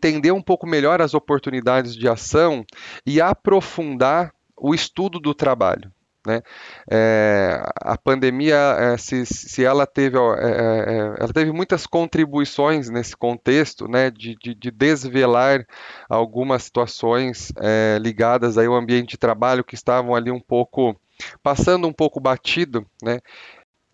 entender 0.00 0.32
um 0.32 0.42
pouco 0.42 0.66
melhor 0.66 1.02
as 1.02 1.12
oportunidades 1.12 1.94
de 1.94 2.08
ação 2.08 2.64
e 3.04 3.20
aprofundar 3.20 4.32
o 4.56 4.74
estudo 4.74 5.20
do 5.20 5.34
trabalho. 5.34 5.92
Né? 6.26 6.42
É, 6.90 7.62
a 7.76 7.96
pandemia, 7.96 8.56
é, 8.78 8.96
se, 8.96 9.24
se 9.24 9.64
ela 9.64 9.86
teve, 9.86 10.18
é, 10.18 10.20
é, 10.20 10.94
é, 10.94 10.98
ela 11.18 11.32
teve 11.32 11.50
muitas 11.52 11.86
contribuições 11.86 12.90
nesse 12.90 13.16
contexto, 13.16 13.88
né, 13.88 14.10
de, 14.10 14.36
de, 14.36 14.54
de 14.54 14.70
desvelar 14.70 15.66
algumas 16.08 16.64
situações 16.64 17.52
é, 17.58 17.98
ligadas 18.00 18.58
aí 18.58 18.66
ao 18.66 18.74
ambiente 18.74 19.10
de 19.10 19.18
trabalho 19.18 19.64
que 19.64 19.74
estavam 19.74 20.14
ali 20.14 20.30
um 20.30 20.40
pouco 20.40 20.94
passando 21.42 21.86
um 21.86 21.92
pouco 21.92 22.18
batido, 22.18 22.86
né? 23.02 23.18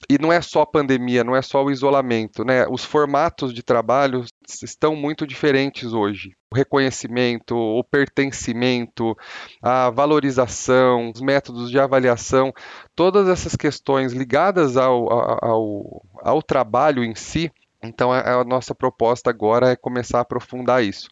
E 0.09 0.19
não 0.19 0.33
é 0.33 0.41
só 0.41 0.63
a 0.63 0.67
pandemia, 0.67 1.25
não 1.25 1.35
é 1.35 1.43
só 1.43 1.65
o 1.65 1.71
isolamento, 1.71 2.45
né? 2.45 2.67
Os 2.69 2.85
formatos 2.85 3.53
de 3.53 3.63
trabalho 3.63 4.25
estão 4.63 4.95
muito 4.95 5.27
diferentes 5.27 5.93
hoje. 5.93 6.37
O 6.53 6.57
reconhecimento, 6.57 7.57
o 7.57 7.83
pertencimento, 7.83 9.17
a 9.63 9.91
valorização, 9.91 11.11
os 11.15 11.21
métodos 11.21 11.71
de 11.71 11.79
avaliação, 11.79 12.53
todas 12.95 13.29
essas 13.29 13.57
questões 13.57 14.13
ligadas 14.13 14.77
ao, 14.77 15.11
ao, 15.11 16.03
ao 16.23 16.43
trabalho 16.43 17.03
em 17.03 17.15
si. 17.15 17.51
Então, 17.83 18.13
a, 18.13 18.41
a 18.41 18.45
nossa 18.45 18.75
proposta 18.75 19.31
agora 19.31 19.71
é 19.71 19.77
começar 19.77 20.19
a 20.19 20.23
aprofundar 20.23 20.85
isso. 20.85 21.09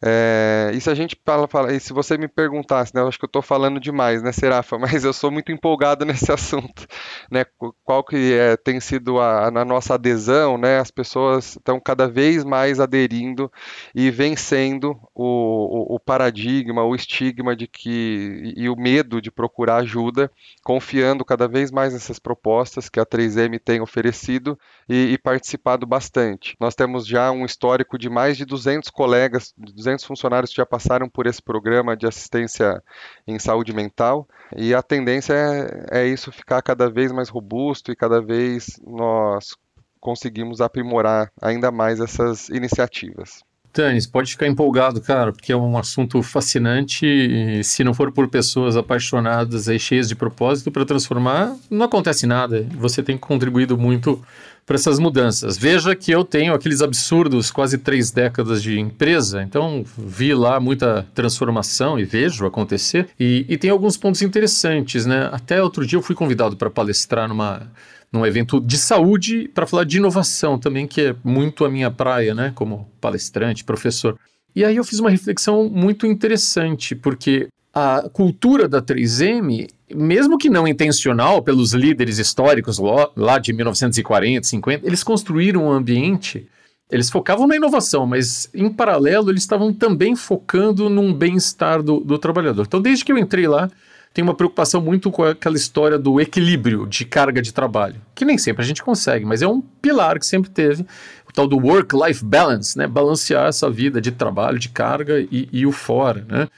É, 0.00 0.70
e 0.74 0.80
se 0.80 0.88
a 0.88 0.94
gente 0.94 1.20
fala, 1.26 1.48
fala, 1.48 1.72
e 1.72 1.80
se 1.80 1.92
você 1.92 2.16
me 2.16 2.28
perguntasse, 2.28 2.94
né, 2.94 3.00
eu 3.00 3.08
acho 3.08 3.18
que 3.18 3.24
eu 3.24 3.28
estou 3.28 3.42
falando 3.42 3.80
demais, 3.80 4.22
né, 4.22 4.30
Serafa? 4.30 4.78
Mas 4.78 5.02
eu 5.02 5.12
sou 5.12 5.30
muito 5.30 5.50
empolgado 5.50 6.04
nesse 6.04 6.30
assunto, 6.32 6.86
né? 7.30 7.44
Qual 7.82 8.04
que 8.04 8.32
é, 8.32 8.56
tem 8.56 8.78
sido 8.78 9.18
a, 9.18 9.48
a 9.48 9.64
nossa 9.64 9.94
adesão, 9.94 10.56
né? 10.56 10.78
As 10.78 10.90
pessoas 10.90 11.56
estão 11.56 11.80
cada 11.80 12.08
vez 12.08 12.44
mais 12.44 12.78
aderindo 12.78 13.50
e 13.92 14.08
vencendo 14.10 14.96
o, 15.14 15.94
o, 15.94 15.96
o, 15.96 16.00
paradigma, 16.00 16.84
o 16.84 16.94
estigma 16.94 17.56
de 17.56 17.66
que 17.66 18.54
e 18.56 18.68
o 18.68 18.76
medo 18.76 19.20
de 19.20 19.32
procurar 19.32 19.78
ajuda, 19.78 20.30
confiando 20.62 21.24
cada 21.24 21.48
vez 21.48 21.72
mais 21.72 21.92
nessas 21.92 22.20
propostas 22.20 22.88
que 22.88 23.00
a 23.00 23.06
3M 23.06 23.58
tem 23.58 23.80
oferecido 23.80 24.56
e, 24.88 25.12
e 25.12 25.18
participado 25.18 25.84
bastante. 25.86 26.56
Nós 26.60 26.74
temos 26.76 27.04
já 27.06 27.32
um 27.32 27.44
histórico 27.44 27.98
de 27.98 28.08
mais 28.08 28.36
de 28.36 28.44
200 28.44 28.90
colegas, 28.90 29.52
200 29.56 29.87
200 29.88 30.04
funcionários 30.04 30.52
já 30.52 30.66
passaram 30.66 31.08
por 31.08 31.26
esse 31.26 31.40
programa 31.40 31.96
de 31.96 32.06
assistência 32.06 32.82
em 33.26 33.38
saúde 33.38 33.72
mental 33.72 34.28
e 34.54 34.74
a 34.74 34.82
tendência 34.82 35.32
é, 35.32 36.02
é 36.02 36.06
isso 36.06 36.30
ficar 36.30 36.60
cada 36.60 36.90
vez 36.90 37.10
mais 37.10 37.28
robusto 37.28 37.90
e 37.90 37.96
cada 37.96 38.20
vez 38.20 38.78
nós 38.86 39.56
conseguimos 39.98 40.60
aprimorar 40.60 41.30
ainda 41.40 41.70
mais 41.70 42.00
essas 42.00 42.48
iniciativas. 42.50 43.42
Tânis, 43.72 44.06
pode 44.06 44.32
ficar 44.32 44.46
empolgado, 44.46 45.00
cara, 45.00 45.32
porque 45.32 45.52
é 45.52 45.56
um 45.56 45.76
assunto 45.76 46.22
fascinante 46.22 47.06
e 47.06 47.62
se 47.62 47.84
não 47.84 47.94
for 47.94 48.10
por 48.10 48.28
pessoas 48.28 48.76
apaixonadas 48.76 49.68
e 49.68 49.78
cheias 49.78 50.08
de 50.08 50.16
propósito 50.16 50.70
para 50.70 50.84
transformar, 50.84 51.54
não 51.70 51.84
acontece 51.84 52.26
nada. 52.26 52.66
Você 52.72 53.02
tem 53.02 53.16
contribuído 53.16 53.76
muito 53.76 54.22
para 54.68 54.74
essas 54.74 54.98
mudanças. 54.98 55.56
Veja 55.56 55.96
que 55.96 56.10
eu 56.10 56.22
tenho 56.22 56.52
aqueles 56.52 56.82
absurdos 56.82 57.50
quase 57.50 57.78
três 57.78 58.10
décadas 58.10 58.62
de 58.62 58.78
empresa, 58.78 59.42
então 59.42 59.82
vi 59.96 60.34
lá 60.34 60.60
muita 60.60 61.06
transformação 61.14 61.98
e 61.98 62.04
vejo 62.04 62.44
acontecer. 62.44 63.08
E, 63.18 63.46
e 63.48 63.56
tem 63.56 63.70
alguns 63.70 63.96
pontos 63.96 64.20
interessantes, 64.20 65.06
né? 65.06 65.30
Até 65.32 65.62
outro 65.62 65.86
dia 65.86 65.96
eu 65.96 66.02
fui 66.02 66.14
convidado 66.14 66.54
para 66.54 66.68
palestrar 66.68 67.26
numa 67.26 67.66
num 68.10 68.24
evento 68.24 68.58
de 68.58 68.78
saúde 68.78 69.50
para 69.54 69.66
falar 69.66 69.84
de 69.84 69.98
inovação 69.98 70.58
também, 70.58 70.86
que 70.86 71.00
é 71.00 71.16
muito 71.22 71.64
a 71.64 71.70
minha 71.70 71.90
praia, 71.90 72.34
né, 72.34 72.52
como 72.54 72.88
palestrante, 73.02 73.62
professor. 73.62 74.18
E 74.56 74.64
aí 74.64 74.76
eu 74.76 74.84
fiz 74.84 74.98
uma 74.98 75.10
reflexão 75.10 75.68
muito 75.68 76.06
interessante, 76.06 76.94
porque 76.94 77.48
a 77.74 78.08
cultura 78.10 78.66
da 78.66 78.80
3M, 78.80 79.68
mesmo 79.94 80.38
que 80.38 80.50
não 80.50 80.66
intencional 80.66 81.42
pelos 81.42 81.72
líderes 81.72 82.18
históricos 82.18 82.78
lá 83.16 83.38
de 83.38 83.52
1940, 83.52 84.46
50, 84.46 84.86
eles 84.86 85.02
construíram 85.02 85.66
um 85.66 85.70
ambiente 85.70 86.48
eles 86.90 87.10
focavam 87.10 87.46
na 87.46 87.56
inovação, 87.56 88.06
mas 88.06 88.48
em 88.54 88.70
paralelo 88.70 89.30
eles 89.30 89.42
estavam 89.42 89.72
também 89.72 90.16
focando 90.16 90.88
num 90.88 91.12
bem-estar 91.12 91.82
do, 91.82 92.00
do, 92.00 92.18
trabalhador. 92.18 92.64
Então, 92.66 92.80
desde 92.80 93.04
que 93.04 93.12
eu 93.12 93.18
entrei 93.18 93.46
lá, 93.46 93.70
tem 94.14 94.24
uma 94.24 94.34
preocupação 94.34 94.80
muito 94.80 95.10
com 95.10 95.22
aquela 95.22 95.56
história 95.56 95.98
do 95.98 96.18
equilíbrio 96.18 96.86
de 96.86 97.04
carga 97.04 97.42
de 97.42 97.52
trabalho, 97.52 98.00
que 98.14 98.24
nem 98.24 98.38
sempre 98.38 98.62
a 98.62 98.66
gente 98.66 98.82
consegue, 98.82 99.26
mas 99.26 99.42
é 99.42 99.46
um 99.46 99.60
pilar 99.60 100.18
que 100.18 100.24
sempre 100.24 100.50
teve, 100.50 100.86
o 101.28 101.32
tal 101.32 101.46
do 101.46 101.58
work-life 101.58 102.24
balance, 102.24 102.76
né? 102.76 102.86
balancear 102.86 103.48
essa 103.48 103.70
vida 103.70 104.00
de 104.00 104.10
trabalho, 104.10 104.58
de 104.58 104.70
carga 104.70 105.20
e, 105.20 105.46
e 105.52 105.66
o 105.66 105.72
fora. 105.72 106.24
Né? 106.26 106.48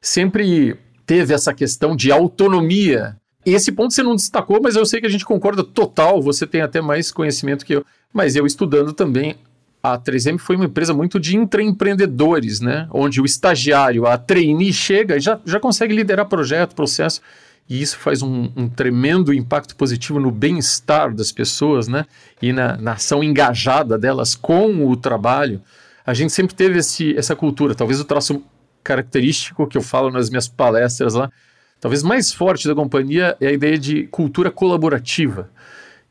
Sempre 0.00 0.78
teve 1.06 1.34
essa 1.34 1.52
questão 1.52 1.94
de 1.94 2.10
autonomia. 2.10 3.16
Esse 3.44 3.70
ponto 3.70 3.92
você 3.92 4.02
não 4.02 4.16
destacou, 4.16 4.60
mas 4.62 4.74
eu 4.74 4.86
sei 4.86 5.00
que 5.00 5.06
a 5.06 5.10
gente 5.10 5.24
concorda 5.24 5.62
total, 5.62 6.22
você 6.22 6.46
tem 6.46 6.62
até 6.62 6.80
mais 6.80 7.12
conhecimento 7.12 7.64
que 7.64 7.74
eu. 7.74 7.84
Mas 8.12 8.36
eu 8.36 8.46
estudando 8.46 8.92
também 8.92 9.36
a 9.84 9.98
3M 9.98 10.38
foi 10.38 10.56
uma 10.56 10.64
empresa 10.64 10.94
muito 10.94 11.20
de 11.20 11.36
intraempreendedores, 11.36 12.60
né? 12.60 12.88
Onde 12.90 13.20
o 13.20 13.26
estagiário, 13.26 14.06
a 14.06 14.16
trainee 14.16 14.72
chega 14.72 15.18
e 15.18 15.20
já, 15.20 15.38
já 15.44 15.60
consegue 15.60 15.94
liderar 15.94 16.26
projeto, 16.26 16.74
processo. 16.74 17.20
E 17.68 17.82
isso 17.82 17.98
faz 17.98 18.22
um, 18.22 18.50
um 18.56 18.66
tremendo 18.66 19.32
impacto 19.32 19.76
positivo 19.76 20.18
no 20.18 20.30
bem-estar 20.30 21.14
das 21.14 21.30
pessoas, 21.30 21.86
né? 21.86 22.06
E 22.40 22.50
na, 22.50 22.78
na, 22.78 22.92
ação 22.92 23.22
engajada 23.22 23.98
delas 23.98 24.34
com 24.34 24.88
o 24.88 24.96
trabalho. 24.96 25.60
A 26.06 26.14
gente 26.14 26.32
sempre 26.32 26.54
teve 26.54 26.78
esse, 26.78 27.14
essa 27.16 27.36
cultura. 27.36 27.74
Talvez 27.74 28.00
o 28.00 28.04
traço 28.04 28.42
característico 28.84 29.66
que 29.66 29.78
eu 29.78 29.82
falo 29.82 30.10
nas 30.10 30.28
minhas 30.28 30.46
palestras 30.46 31.14
lá, 31.14 31.32
talvez 31.80 32.02
mais 32.02 32.32
forte 32.32 32.68
da 32.68 32.74
companhia 32.74 33.36
é 33.40 33.48
a 33.48 33.52
ideia 33.52 33.78
de 33.78 34.06
cultura 34.08 34.50
colaborativa 34.50 35.50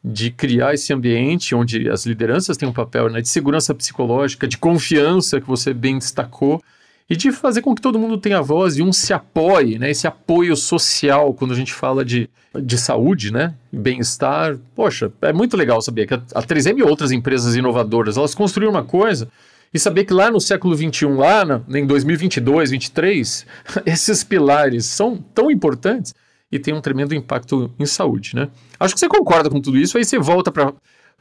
de 0.04 0.30
criar 0.30 0.74
esse 0.74 0.92
ambiente 0.92 1.56
onde 1.56 1.90
as 1.90 2.06
lideranças 2.06 2.58
têm 2.58 2.68
um 2.68 2.74
papel 2.74 3.10
né, 3.10 3.22
de 3.22 3.30
segurança 3.30 3.74
psicológica, 3.74 4.48
de 4.48 4.58
confiança, 4.58 5.40
que 5.40 5.48
você 5.48 5.74
bem 5.74 5.98
destacou, 5.98 6.62
e 7.10 7.16
de 7.16 7.32
fazer 7.32 7.62
com 7.62 7.74
que 7.74 7.82
todo 7.82 8.00
mundo 8.00 8.18
tenha 8.18 8.42
voz 8.42 8.78
e 8.78 8.82
um 8.82 8.92
se 8.92 9.14
apoie, 9.14 9.78
né, 9.78 9.92
esse 9.92 10.06
apoio 10.06 10.56
social 10.58 11.34
quando 11.34 11.52
a 11.52 11.56
gente 11.56 11.74
fala 11.74 12.04
de, 12.04 12.30
de 12.54 12.78
saúde, 12.78 13.32
né, 13.32 13.54
bem-estar. 13.72 14.58
Poxa, 14.76 15.12
é 15.22 15.32
muito 15.32 15.56
legal 15.56 15.82
saber 15.82 16.06
que 16.06 16.14
a, 16.14 16.22
a 16.36 16.44
3M 16.44 16.80
e 16.80 16.84
outras 16.84 17.12
empresas 17.12 17.56
inovadoras, 17.56 18.18
elas 18.18 18.36
construíram 18.36 18.74
uma 18.74 18.84
coisa 18.84 19.30
e 19.74 19.80
saber 19.80 20.06
que 20.06 20.14
lá 20.14 20.30
no 20.30 20.40
século 20.40 20.76
XXI, 20.76 21.08
lá 21.68 21.80
em 21.80 21.86
2022, 21.86 22.70
2023, 22.70 23.46
esses 23.86 24.24
pilares 24.24 24.86
são 24.86 25.18
tão 25.18 25.50
importantes 25.50 26.14
e 26.52 26.60
tem 26.60 26.74
um 26.74 26.82
tremendo 26.82 27.16
impacto 27.16 27.74
em 27.80 27.86
saúde, 27.86 28.36
né? 28.36 28.50
Acho 28.80 28.94
que 28.94 29.00
você 29.00 29.08
concorda 29.08 29.50
com 29.50 29.60
tudo 29.60 29.78
isso, 29.78 29.98
aí 29.98 30.06
você 30.06 30.20
volta 30.20 30.52
para 30.52 30.74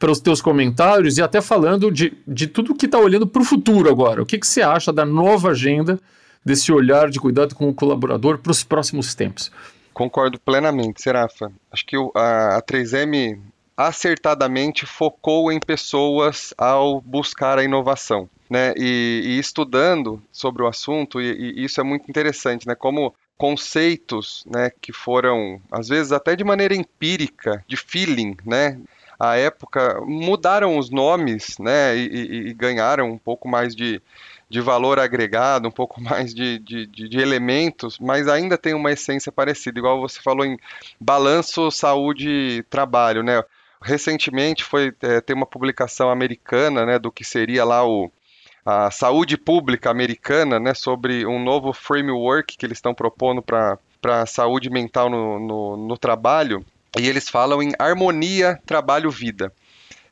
para 0.02 0.10
os 0.10 0.18
teus 0.18 0.42
comentários 0.42 1.16
e 1.16 1.22
até 1.22 1.40
falando 1.40 1.88
de, 1.88 2.12
de 2.26 2.48
tudo 2.48 2.74
que 2.74 2.86
está 2.86 2.98
olhando 2.98 3.24
para 3.24 3.40
o 3.40 3.44
futuro 3.44 3.88
agora. 3.88 4.20
O 4.20 4.26
que, 4.26 4.36
que 4.36 4.46
você 4.46 4.60
acha 4.60 4.92
da 4.92 5.04
nova 5.04 5.50
agenda, 5.50 5.96
desse 6.44 6.72
olhar 6.72 7.08
de 7.08 7.20
cuidado 7.20 7.54
com 7.54 7.68
o 7.68 7.74
colaborador 7.74 8.38
para 8.38 8.50
os 8.50 8.64
próximos 8.64 9.14
tempos? 9.14 9.52
Concordo 9.94 10.40
plenamente, 10.40 11.00
Serafa. 11.00 11.52
Acho 11.70 11.86
que 11.86 11.96
a, 12.16 12.56
a 12.56 12.62
3M 12.62 13.38
acertadamente 13.76 14.86
focou 14.86 15.52
em 15.52 15.60
pessoas 15.60 16.52
ao 16.58 17.00
buscar 17.00 17.58
a 17.58 17.62
inovação. 17.62 18.28
Né? 18.52 18.74
E, 18.76 19.22
e 19.24 19.38
estudando 19.38 20.22
sobre 20.30 20.62
o 20.62 20.66
assunto, 20.66 21.22
e, 21.22 21.54
e, 21.56 21.64
isso 21.64 21.80
é 21.80 21.84
muito 21.84 22.10
interessante, 22.10 22.68
né? 22.68 22.74
Como 22.74 23.14
conceitos, 23.38 24.44
né, 24.46 24.70
que 24.78 24.92
foram 24.92 25.58
às 25.70 25.88
vezes 25.88 26.12
até 26.12 26.36
de 26.36 26.44
maneira 26.44 26.74
empírica, 26.76 27.64
de 27.66 27.76
feeling, 27.76 28.36
né, 28.46 28.78
à 29.18 29.36
época 29.36 30.00
mudaram 30.06 30.78
os 30.78 30.90
nomes, 30.90 31.58
né, 31.58 31.96
e, 31.96 32.06
e, 32.06 32.48
e 32.50 32.54
ganharam 32.54 33.10
um 33.10 33.18
pouco 33.18 33.48
mais 33.48 33.74
de, 33.74 34.00
de 34.48 34.60
valor 34.60 35.00
agregado, 35.00 35.66
um 35.66 35.72
pouco 35.72 35.98
mais 36.02 36.34
de, 36.34 36.58
de, 36.58 36.86
de, 36.86 37.18
elementos, 37.18 37.98
mas 37.98 38.28
ainda 38.28 38.58
tem 38.58 38.74
uma 38.74 38.92
essência 38.92 39.32
parecida, 39.32 39.78
igual 39.78 40.00
você 40.00 40.20
falou 40.20 40.44
em 40.44 40.58
balanço 41.00 41.70
saúde-trabalho, 41.70 43.22
né? 43.22 43.42
Recentemente 43.82 44.62
foi 44.62 44.94
é, 45.02 45.20
ter 45.20 45.32
uma 45.32 45.46
publicação 45.46 46.10
americana, 46.10 46.86
né, 46.86 46.98
do 46.98 47.10
que 47.10 47.24
seria 47.24 47.64
lá 47.64 47.84
o 47.84 48.12
a 48.64 48.90
saúde 48.90 49.36
pública 49.36 49.90
americana, 49.90 50.60
né, 50.60 50.74
sobre 50.74 51.26
um 51.26 51.42
novo 51.42 51.72
framework 51.72 52.56
que 52.56 52.64
eles 52.64 52.78
estão 52.78 52.94
propondo 52.94 53.42
para 53.42 53.78
a 54.04 54.26
saúde 54.26 54.70
mental 54.70 55.10
no, 55.10 55.38
no, 55.40 55.76
no, 55.76 55.98
trabalho, 55.98 56.64
e 56.98 57.08
eles 57.08 57.28
falam 57.28 57.62
em 57.62 57.72
harmonia 57.78 58.60
trabalho-vida. 58.64 59.52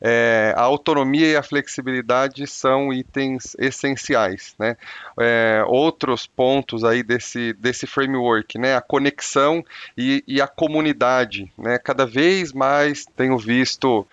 É, 0.03 0.55
a 0.57 0.63
autonomia 0.63 1.27
e 1.27 1.37
a 1.37 1.43
flexibilidade 1.43 2.47
são 2.47 2.91
itens 2.91 3.55
essenciais. 3.59 4.55
Né? 4.59 4.77
É, 5.19 5.63
outros 5.67 6.27
pontos 6.27 6.85
aí 6.85 7.03
desse, 7.03 7.53
desse 7.53 7.87
framework, 7.87 8.59
né? 8.59 8.75
a 8.75 8.81
conexão 8.81 9.63
e, 9.97 10.25
e 10.27 10.41
a 10.41 10.49
comunidade. 10.49 11.53
Né? 11.59 11.79
Cada 11.79 12.07
vez 12.07 12.51
mais 12.51 13.05
tenho 13.15 13.37
visto 13.37 14.07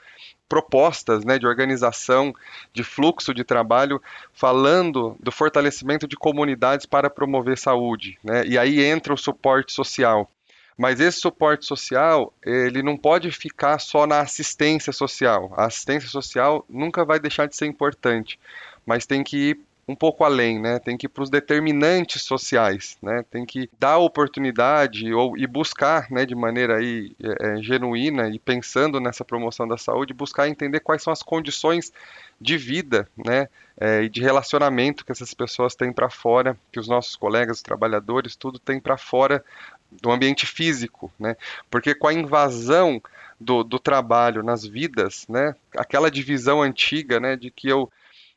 propostas 0.47 1.25
né, 1.25 1.37
de 1.37 1.45
organização, 1.45 2.33
de 2.73 2.83
fluxo 2.83 3.33
de 3.33 3.43
trabalho, 3.43 4.01
falando 4.33 5.15
do 5.19 5.31
fortalecimento 5.31 6.07
de 6.07 6.15
comunidades 6.15 6.85
para 6.85 7.09
promover 7.09 7.57
saúde. 7.57 8.17
Né? 8.23 8.45
E 8.45 8.57
aí 8.57 8.83
entra 8.83 9.13
o 9.13 9.17
suporte 9.17 9.73
social. 9.73 10.29
Mas 10.77 10.99
esse 10.99 11.19
suporte 11.19 11.65
social, 11.65 12.31
ele 12.45 12.83
não 12.83 12.95
pode 12.95 13.31
ficar 13.31 13.79
só 13.79 14.05
na 14.05 14.19
assistência 14.19 14.93
social. 14.93 15.51
A 15.57 15.65
assistência 15.65 16.07
social 16.07 16.63
nunca 16.69 17.03
vai 17.03 17.19
deixar 17.19 17.47
de 17.47 17.55
ser 17.55 17.65
importante, 17.65 18.39
mas 18.85 19.07
tem 19.07 19.23
que 19.23 19.37
ir 19.37 19.59
um 19.87 19.95
pouco 19.95 20.25
além, 20.25 20.59
né? 20.59 20.79
Tem 20.79 20.97
que 20.97 21.05
ir 21.05 21.09
para 21.09 21.23
os 21.23 21.29
determinantes 21.29 22.21
sociais, 22.23 22.97
né? 23.01 23.23
Tem 23.31 23.45
que 23.45 23.69
dar 23.79 23.97
oportunidade 23.97 25.13
ou 25.13 25.37
e 25.37 25.47
buscar, 25.47 26.11
né, 26.11 26.25
de 26.25 26.35
maneira 26.35 26.77
aí 26.77 27.15
é, 27.23 27.47
é, 27.47 27.63
genuína 27.63 28.29
e 28.29 28.37
pensando 28.37 28.99
nessa 28.99 29.23
promoção 29.23 29.67
da 29.67 29.77
saúde, 29.77 30.13
buscar 30.13 30.49
entender 30.49 30.81
quais 30.81 31.01
são 31.01 31.13
as 31.13 31.23
condições 31.23 31.93
de 32.39 32.57
vida, 32.57 33.09
né, 33.17 33.47
é, 33.79 34.03
e 34.03 34.09
de 34.09 34.21
relacionamento 34.21 35.05
que 35.05 35.11
essas 35.11 35.33
pessoas 35.33 35.73
têm 35.73 35.91
para 35.91 36.09
fora, 36.09 36.57
que 36.71 36.79
os 36.79 36.87
nossos 36.87 37.15
colegas, 37.15 37.57
os 37.57 37.63
trabalhadores, 37.63 38.35
tudo 38.35 38.59
tem 38.59 38.79
para 38.79 38.97
fora 38.97 39.43
do 39.89 40.11
ambiente 40.11 40.45
físico, 40.45 41.11
né? 41.17 41.37
Porque 41.71 41.95
com 41.95 42.07
a 42.07 42.13
invasão 42.13 43.01
do, 43.39 43.63
do 43.63 43.79
trabalho 43.79 44.43
nas 44.43 44.65
vidas, 44.65 45.25
né, 45.29 45.55
aquela 45.77 46.11
divisão 46.11 46.61
antiga, 46.61 47.19
né, 47.19 47.35
de 47.35 47.49
que 47.49 47.69
eu 47.69 47.89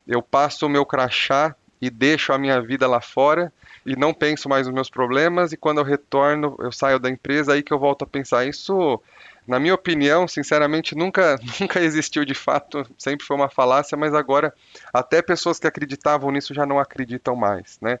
eu 0.07 0.21
passo 0.21 0.65
o 0.65 0.69
meu 0.69 0.85
crachá 0.85 1.55
e 1.81 1.89
deixo 1.89 2.31
a 2.31 2.37
minha 2.37 2.61
vida 2.61 2.87
lá 2.87 3.01
fora 3.01 3.51
e 3.85 3.95
não 3.95 4.13
penso 4.13 4.47
mais 4.47 4.67
nos 4.67 4.73
meus 4.73 4.89
problemas 4.89 5.51
e 5.51 5.57
quando 5.57 5.79
eu 5.79 5.83
retorno, 5.83 6.55
eu 6.59 6.71
saio 6.71 6.99
da 6.99 7.09
empresa 7.09 7.53
aí 7.53 7.63
que 7.63 7.73
eu 7.73 7.79
volto 7.79 8.03
a 8.03 8.07
pensar 8.07 8.45
isso, 8.45 9.01
na 9.47 9.59
minha 9.59 9.73
opinião, 9.73 10.27
sinceramente, 10.27 10.95
nunca 10.95 11.39
nunca 11.59 11.81
existiu 11.81 12.23
de 12.23 12.35
fato, 12.35 12.85
sempre 12.97 13.25
foi 13.25 13.35
uma 13.35 13.49
falácia, 13.49 13.97
mas 13.97 14.13
agora 14.13 14.53
até 14.93 15.21
pessoas 15.21 15.59
que 15.59 15.67
acreditavam 15.67 16.31
nisso 16.31 16.53
já 16.53 16.65
não 16.65 16.79
acreditam 16.79 17.35
mais, 17.35 17.79
né? 17.81 17.99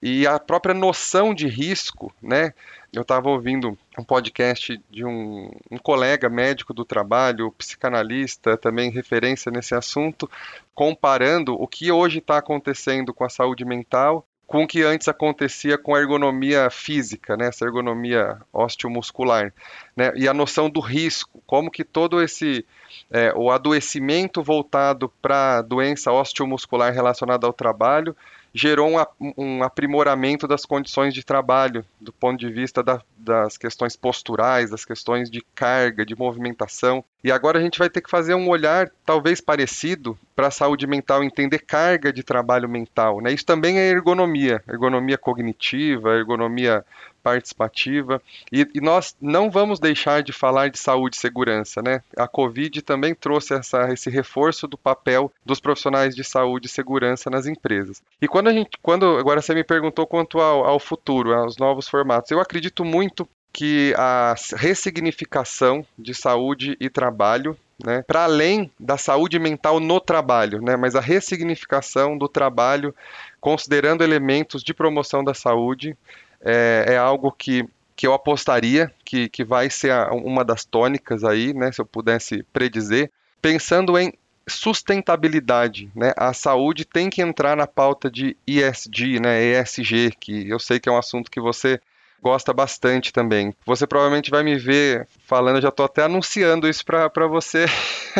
E 0.00 0.26
a 0.26 0.38
própria 0.38 0.74
noção 0.74 1.34
de 1.34 1.48
risco, 1.48 2.14
né? 2.22 2.54
Eu 2.92 3.02
estava 3.02 3.28
ouvindo 3.28 3.76
um 3.98 4.04
podcast 4.04 4.80
de 4.90 5.04
um, 5.04 5.50
um, 5.70 5.76
colega 5.76 6.28
médico 6.28 6.72
do 6.72 6.84
trabalho, 6.84 7.52
psicanalista, 7.52 8.56
também 8.56 8.90
referência 8.90 9.52
nesse 9.52 9.74
assunto, 9.74 10.30
comparando 10.74 11.54
o 11.54 11.66
que 11.66 11.92
hoje 11.92 12.18
está 12.18 12.38
acontecendo 12.38 13.12
com 13.12 13.24
a 13.24 13.28
saúde 13.28 13.64
mental 13.64 14.26
com 14.48 14.64
o 14.64 14.66
que 14.66 14.82
antes 14.82 15.06
acontecia 15.06 15.76
com 15.76 15.94
a 15.94 16.00
ergonomia 16.00 16.70
física, 16.70 17.36
né, 17.36 17.48
essa 17.48 17.66
ergonomia 17.66 18.38
osteomuscular, 18.50 19.52
né, 19.94 20.10
e 20.16 20.26
a 20.26 20.32
noção 20.32 20.70
do 20.70 20.80
risco, 20.80 21.42
como 21.46 21.70
que 21.70 21.84
todo 21.84 22.22
esse 22.22 22.64
é, 23.10 23.30
o 23.36 23.50
adoecimento 23.50 24.42
voltado 24.42 25.12
para 25.20 25.60
doença 25.60 26.10
osteomuscular 26.10 26.94
relacionada 26.94 27.46
ao 27.46 27.52
trabalho 27.52 28.16
gerou 28.54 28.88
um, 28.90 29.32
um, 29.36 29.62
aprimoramento 29.62 30.48
das 30.48 30.64
condições 30.64 31.14
de 31.14 31.24
trabalho, 31.24 31.84
do 32.00 32.12
ponto 32.12 32.38
de 32.38 32.50
vista 32.50 32.82
da, 32.82 33.00
das 33.16 33.56
questões 33.56 33.96
posturais, 33.96 34.70
das 34.70 34.84
questões 34.84 35.30
de 35.30 35.42
carga, 35.54 36.04
de 36.04 36.16
movimentação. 36.16 37.04
E 37.22 37.30
agora 37.30 37.58
a 37.58 37.62
gente 37.62 37.78
vai 37.78 37.90
ter 37.90 38.00
que 38.00 38.10
fazer 38.10 38.34
um 38.34 38.48
olhar 38.48 38.90
talvez 39.04 39.40
parecido 39.40 40.18
para 40.34 40.48
a 40.48 40.52
saúde 40.52 40.86
mental, 40.86 41.22
entender 41.22 41.58
carga 41.58 42.12
de 42.12 42.22
trabalho 42.22 42.68
mental. 42.68 43.20
Né? 43.20 43.32
Isso 43.32 43.44
também 43.44 43.78
é 43.78 43.88
ergonomia, 43.88 44.62
ergonomia 44.68 45.18
cognitiva, 45.18 46.16
ergonomia 46.16 46.84
participativa. 47.28 48.22
E, 48.50 48.66
e, 48.74 48.80
nós 48.80 49.14
não 49.20 49.50
vamos 49.50 49.78
deixar 49.78 50.22
de 50.22 50.32
falar 50.32 50.68
de 50.70 50.78
saúde 50.78 51.16
e 51.16 51.20
segurança. 51.20 51.82
Né? 51.82 52.02
A 52.16 52.26
Covid 52.26 52.80
também 52.82 53.14
trouxe 53.14 53.54
essa, 53.54 53.92
esse 53.92 54.08
reforço 54.08 54.66
do 54.66 54.78
papel 54.78 55.30
dos 55.44 55.60
profissionais 55.60 56.14
de 56.16 56.24
saúde 56.24 56.66
e 56.66 56.70
segurança 56.70 57.28
nas 57.28 57.46
empresas. 57.46 58.02
E 58.20 58.26
quando 58.26 58.48
a 58.48 58.52
gente, 58.52 58.70
quando 58.82 59.18
agora 59.18 59.42
você 59.42 59.54
me 59.54 59.64
perguntou 59.64 60.06
quanto 60.06 60.40
ao, 60.40 60.64
ao 60.64 60.80
futuro, 60.80 61.34
aos 61.34 61.56
novos 61.58 61.88
formatos, 61.88 62.30
eu 62.30 62.40
acredito 62.40 62.84
muito 62.84 63.28
que 63.52 63.92
a 63.96 64.34
ressignificação 64.56 65.84
de 65.98 66.14
saúde 66.14 66.76
e 66.80 66.88
trabalho 66.88 67.56
né, 67.82 68.02
para 68.06 68.24
além 68.24 68.70
da 68.78 68.96
saúde 68.96 69.38
mental 69.38 69.78
no 69.80 70.00
trabalho, 70.00 70.60
né, 70.60 70.76
mas 70.76 70.94
a 70.94 71.00
ressignificação 71.00 72.18
do 72.18 72.28
trabalho, 72.28 72.94
considerando 73.40 74.02
elementos 74.02 74.62
de 74.62 74.74
promoção 74.74 75.22
da 75.22 75.32
saúde, 75.32 75.96
é, 76.40 76.84
é 76.88 76.96
algo 76.96 77.32
que, 77.32 77.66
que 77.96 78.06
eu 78.06 78.14
apostaria 78.14 78.92
que, 79.04 79.28
que 79.28 79.44
vai 79.44 79.70
ser 79.70 79.92
uma 80.12 80.44
das 80.44 80.64
tônicas 80.64 81.24
aí, 81.24 81.52
né, 81.52 81.72
se 81.72 81.80
eu 81.80 81.86
pudesse 81.86 82.42
predizer, 82.52 83.10
pensando 83.40 83.98
em 83.98 84.12
sustentabilidade, 84.48 85.90
né? 85.94 86.12
A 86.16 86.32
saúde 86.32 86.84
tem 86.84 87.10
que 87.10 87.20
entrar 87.20 87.54
na 87.54 87.66
pauta 87.66 88.10
de 88.10 88.34
ESG, 88.46 89.20
né? 89.20 89.42
ESG, 89.42 90.12
que 90.18 90.48
eu 90.48 90.58
sei 90.58 90.80
que 90.80 90.88
é 90.88 90.92
um 90.92 90.96
assunto 90.96 91.30
que 91.30 91.40
você 91.40 91.78
gosta 92.20 92.52
bastante 92.52 93.12
também. 93.12 93.54
Você 93.64 93.86
provavelmente 93.86 94.30
vai 94.30 94.42
me 94.42 94.56
ver 94.56 95.06
falando, 95.26 95.60
já 95.60 95.68
estou 95.68 95.86
até 95.86 96.02
anunciando 96.04 96.68
isso 96.68 96.84
para 96.84 97.26
você 97.26 97.66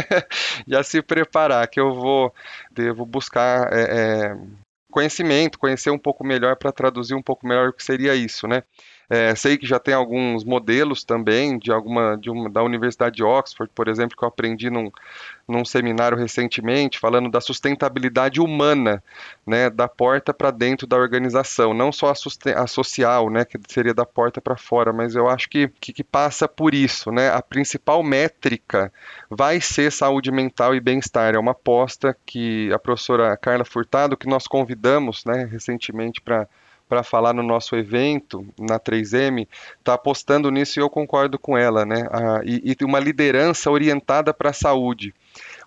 já 0.67 0.83
se 0.83 1.03
preparar, 1.03 1.67
que 1.69 1.81
eu 1.81 1.95
vou 1.95 2.33
devo 2.71 3.05
buscar 3.05 3.73
é, 3.73 3.81
é, 3.81 4.37
conhecimento, 4.90 5.59
conhecer 5.59 5.90
um 5.90 5.98
pouco 5.98 6.24
melhor 6.24 6.57
para 6.57 6.72
traduzir 6.72 7.14
um 7.14 7.22
pouco 7.22 7.46
melhor 7.46 7.68
o 7.68 7.72
que 7.72 7.85
seria 7.85 8.14
isso, 8.14 8.46
né? 8.48 8.62
É, 9.11 9.35
sei 9.35 9.57
que 9.57 9.66
já 9.66 9.79
tem 9.79 9.94
alguns 9.94 10.44
modelos 10.44 11.03
também 11.03 11.59
de 11.59 11.73
alguma 11.73 12.16
de 12.16 12.29
uma, 12.29 12.51
da 12.51 12.62
Universidade 12.62 13.16
de 13.16 13.25
Oxford, 13.25 13.73
por 13.75 13.88
exemplo, 13.88 14.14
que 14.14 14.23
eu 14.23 14.29
aprendi 14.29 14.68
num, 14.68 14.90
num 15.49 15.64
seminário 15.64 16.18
recentemente, 16.18 16.99
falando 16.99 17.31
da 17.31 17.40
sustentabilidade 17.40 18.38
humana, 18.38 19.03
né, 19.47 19.71
da 19.71 19.88
porta 19.88 20.35
para 20.35 20.51
dentro 20.51 20.87
da 20.87 20.99
organização, 20.99 21.73
não 21.73 21.90
só 21.90 22.09
a, 22.09 22.62
a, 22.62 22.66
social, 22.66 23.31
né, 23.31 23.47
que 23.47 23.59
seria 23.66 23.94
da 23.94 24.05
porta 24.05 24.42
para 24.42 24.59
fora, 24.59 24.92
mas 24.92 25.14
eu 25.16 25.27
acho 25.27 25.49
que, 25.49 25.68
que, 25.81 25.90
que 25.94 26.05
passa 26.05 26.47
por 26.47 26.75
isso, 26.75 27.11
né, 27.11 27.31
a 27.31 27.40
principal 27.40 28.03
métrica 28.03 28.92
vai 29.31 29.59
ser 29.59 29.90
saúde 29.90 30.31
mental 30.31 30.75
e 30.75 30.81
bem-estar, 30.81 31.35
é 31.35 31.38
uma 31.38 31.53
aposta 31.53 32.14
que 32.27 32.71
a 32.75 32.79
professora 32.79 33.35
Carla 33.38 33.64
Furtado, 33.64 34.18
que 34.18 34.29
nós 34.29 34.47
convidamos, 34.47 35.25
né, 35.25 35.49
recentemente 35.51 36.21
para 36.21 36.47
para 36.88 37.03
falar 37.03 37.33
no 37.33 37.42
nosso 37.42 37.77
evento, 37.77 38.46
na 38.59 38.81
3M, 38.81 39.46
está 39.79 39.94
apostando 39.94 40.51
nisso 40.51 40.79
e 40.79 40.83
eu 40.83 40.88
concordo 40.88 41.38
com 41.38 41.57
ela, 41.57 41.85
né? 41.85 42.09
E, 42.44 42.77
e 42.81 42.85
uma 42.85 42.98
liderança 42.98 43.70
orientada 43.70 44.33
para 44.33 44.51
a 44.51 44.55
saúde. 44.55 45.14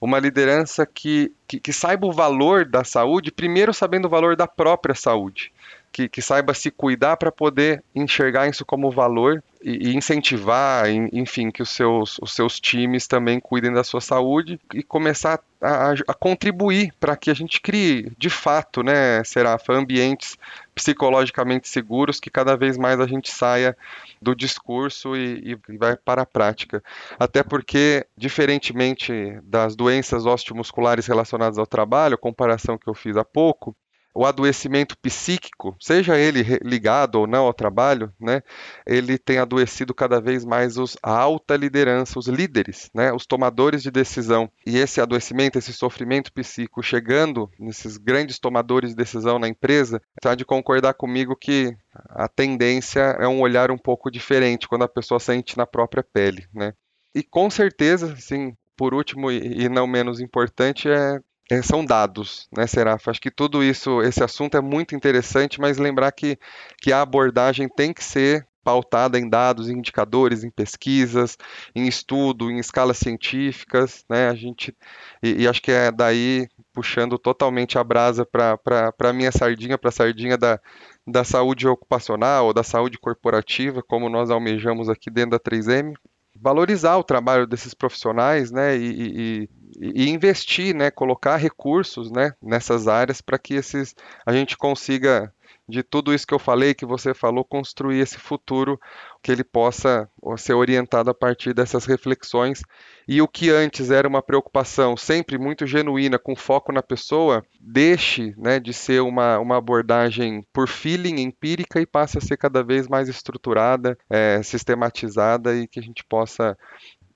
Uma 0.01 0.19
liderança 0.19 0.85
que, 0.85 1.31
que, 1.47 1.59
que 1.59 1.71
saiba 1.71 2.07
o 2.07 2.11
valor 2.11 2.65
da 2.65 2.83
saúde, 2.83 3.31
primeiro 3.31 3.73
sabendo 3.73 4.05
o 4.05 4.09
valor 4.09 4.35
da 4.35 4.47
própria 4.47 4.95
saúde 4.95 5.51
que, 5.91 6.07
que 6.07 6.21
saiba 6.21 6.53
se 6.53 6.71
cuidar 6.71 7.17
para 7.17 7.31
poder 7.31 7.83
enxergar 7.93 8.47
isso 8.47 8.65
como 8.65 8.89
valor 8.89 9.43
e, 9.61 9.89
e 9.89 9.95
incentivar, 9.95 10.89
enfim, 10.89 11.51
que 11.51 11.61
os 11.61 11.69
seus, 11.69 12.17
os 12.19 12.33
seus 12.33 12.59
times 12.59 13.07
também 13.07 13.39
cuidem 13.39 13.73
da 13.73 13.83
sua 13.83 14.01
saúde 14.01 14.59
e 14.73 14.81
começar 14.81 15.39
a, 15.61 15.91
a 15.91 16.13
contribuir 16.13 16.93
para 16.99 17.15
que 17.15 17.29
a 17.29 17.33
gente 17.33 17.61
crie, 17.61 18.11
de 18.17 18.29
fato, 18.29 18.81
né, 18.81 19.23
Serafa, 19.23 19.73
ambientes 19.73 20.37
psicologicamente 20.73 21.67
seguros 21.67 22.19
que 22.19 22.29
cada 22.29 22.55
vez 22.55 22.77
mais 22.77 22.99
a 22.99 23.05
gente 23.05 23.29
saia 23.29 23.77
do 24.21 24.33
discurso 24.33 25.15
e, 25.15 25.57
e, 25.69 25.77
vai 25.77 25.95
para 25.95 26.21
a 26.21 26.25
prática. 26.25 26.81
Até 27.19 27.43
porque, 27.43 28.05
diferentemente 28.15 29.39
das 29.43 29.75
doenças 29.75 30.25
osteomusculares 30.25 31.05
relacionadas 31.05 31.57
ao 31.57 31.67
trabalho, 31.67 32.15
a 32.15 32.17
comparação 32.17 32.77
que 32.77 32.87
eu 32.87 32.93
fiz 32.93 33.17
há 33.17 33.25
pouco, 33.25 33.75
o 34.13 34.25
adoecimento 34.25 34.97
psíquico, 34.97 35.75
seja 35.79 36.17
ele 36.17 36.43
ligado 36.63 37.15
ou 37.15 37.27
não 37.27 37.45
ao 37.45 37.53
trabalho, 37.53 38.11
né, 38.19 38.41
ele 38.85 39.17
tem 39.17 39.37
adoecido 39.37 39.93
cada 39.93 40.19
vez 40.19 40.43
mais 40.43 40.77
os, 40.77 40.97
a 41.01 41.17
alta 41.17 41.55
liderança, 41.55 42.19
os 42.19 42.27
líderes, 42.27 42.89
né, 42.93 43.13
os 43.13 43.25
tomadores 43.25 43.81
de 43.81 43.91
decisão. 43.91 44.51
E 44.65 44.77
esse 44.77 44.99
adoecimento, 44.99 45.57
esse 45.57 45.73
sofrimento 45.73 46.31
psíquico 46.33 46.83
chegando 46.83 47.49
nesses 47.59 47.97
grandes 47.97 48.39
tomadores 48.39 48.91
de 48.91 48.95
decisão 48.95 49.39
na 49.39 49.47
empresa, 49.47 50.01
está 50.17 50.35
de 50.35 50.43
concordar 50.43 50.93
comigo 50.93 51.35
que 51.35 51.75
a 52.09 52.27
tendência 52.27 53.17
é 53.19 53.27
um 53.27 53.41
olhar 53.41 53.71
um 53.71 53.77
pouco 53.77 54.11
diferente 54.11 54.67
quando 54.67 54.83
a 54.83 54.89
pessoa 54.89 55.19
sente 55.19 55.57
na 55.57 55.65
própria 55.65 56.03
pele, 56.03 56.45
né? 56.53 56.73
E 57.13 57.21
com 57.23 57.49
certeza, 57.49 58.15
sim, 58.17 58.55
por 58.77 58.93
último 58.93 59.29
e 59.31 59.67
não 59.67 59.85
menos 59.85 60.19
importante, 60.19 60.89
é, 60.89 61.19
são 61.61 61.83
dados, 61.83 62.47
né, 62.55 62.67
Seraf? 62.67 63.09
Acho 63.09 63.19
que 63.19 63.31
tudo 63.31 63.63
isso, 63.63 64.01
esse 64.03 64.23
assunto 64.23 64.55
é 64.55 64.61
muito 64.61 64.95
interessante, 64.95 65.59
mas 65.59 65.77
lembrar 65.77 66.11
que, 66.11 66.37
que 66.79 66.93
a 66.93 67.01
abordagem 67.01 67.67
tem 67.67 67.91
que 67.91 68.03
ser 68.03 68.47
pautada 68.63 69.17
em 69.17 69.27
dados, 69.27 69.69
em 69.69 69.77
indicadores, 69.77 70.43
em 70.43 70.51
pesquisas, 70.51 71.37
em 71.75 71.87
estudo, 71.87 72.51
em 72.51 72.59
escalas 72.59 72.97
científicas, 72.97 74.05
né? 74.09 74.29
A 74.29 74.35
gente 74.35 74.75
e, 75.21 75.43
e 75.43 75.47
acho 75.47 75.61
que 75.61 75.71
é 75.71 75.91
daí 75.91 76.47
puxando 76.73 77.17
totalmente 77.17 77.77
a 77.77 77.83
brasa 77.83 78.25
para 78.25 78.93
a 78.99 79.13
minha 79.13 79.31
sardinha, 79.31 79.77
para 79.77 79.89
a 79.89 79.91
sardinha 79.91 80.37
da, 80.37 80.59
da 81.07 81.23
saúde 81.23 81.67
ocupacional 81.67 82.47
ou 82.47 82.53
da 82.53 82.63
saúde 82.63 82.97
corporativa, 82.97 83.81
como 83.81 84.09
nós 84.09 84.29
almejamos 84.29 84.89
aqui 84.89 85.09
dentro 85.09 85.31
da 85.31 85.39
3M, 85.39 85.93
valorizar 86.39 86.97
o 86.97 87.03
trabalho 87.03 87.47
desses 87.47 87.73
profissionais, 87.73 88.51
né? 88.51 88.77
E, 88.77 88.91
e, 88.91 89.49
e 89.79 90.09
investir, 90.09 90.75
né, 90.75 90.91
colocar 90.91 91.37
recursos, 91.37 92.11
né, 92.11 92.33
nessas 92.41 92.87
áreas 92.87 93.21
para 93.21 93.37
que 93.39 93.53
esses 93.53 93.95
a 94.25 94.33
gente 94.33 94.57
consiga 94.57 95.33
de 95.71 95.81
tudo 95.81 96.13
isso 96.13 96.27
que 96.27 96.33
eu 96.33 96.39
falei, 96.39 96.73
que 96.73 96.85
você 96.85 97.13
falou, 97.13 97.45
construir 97.45 97.99
esse 97.99 98.17
futuro 98.17 98.79
que 99.23 99.31
ele 99.31 99.43
possa 99.43 100.09
ser 100.37 100.53
orientado 100.53 101.09
a 101.09 101.13
partir 101.13 101.53
dessas 101.53 101.85
reflexões. 101.85 102.61
E 103.07 103.21
o 103.21 103.27
que 103.27 103.49
antes 103.49 103.89
era 103.89 104.07
uma 104.07 104.21
preocupação 104.21 104.97
sempre 104.97 105.37
muito 105.37 105.65
genuína, 105.65 106.19
com 106.19 106.35
foco 106.35 106.71
na 106.71 106.83
pessoa, 106.83 107.45
deixe 107.59 108.33
né, 108.37 108.59
de 108.59 108.73
ser 108.73 109.01
uma, 109.01 109.39
uma 109.39 109.57
abordagem 109.57 110.45
por 110.51 110.67
feeling, 110.67 111.21
empírica, 111.21 111.79
e 111.79 111.85
passe 111.85 112.17
a 112.17 112.21
ser 112.21 112.37
cada 112.37 112.63
vez 112.63 112.87
mais 112.87 113.07
estruturada, 113.07 113.97
é, 114.09 114.41
sistematizada 114.43 115.55
e 115.55 115.67
que 115.67 115.79
a 115.79 115.83
gente 115.83 116.03
possa 116.03 116.57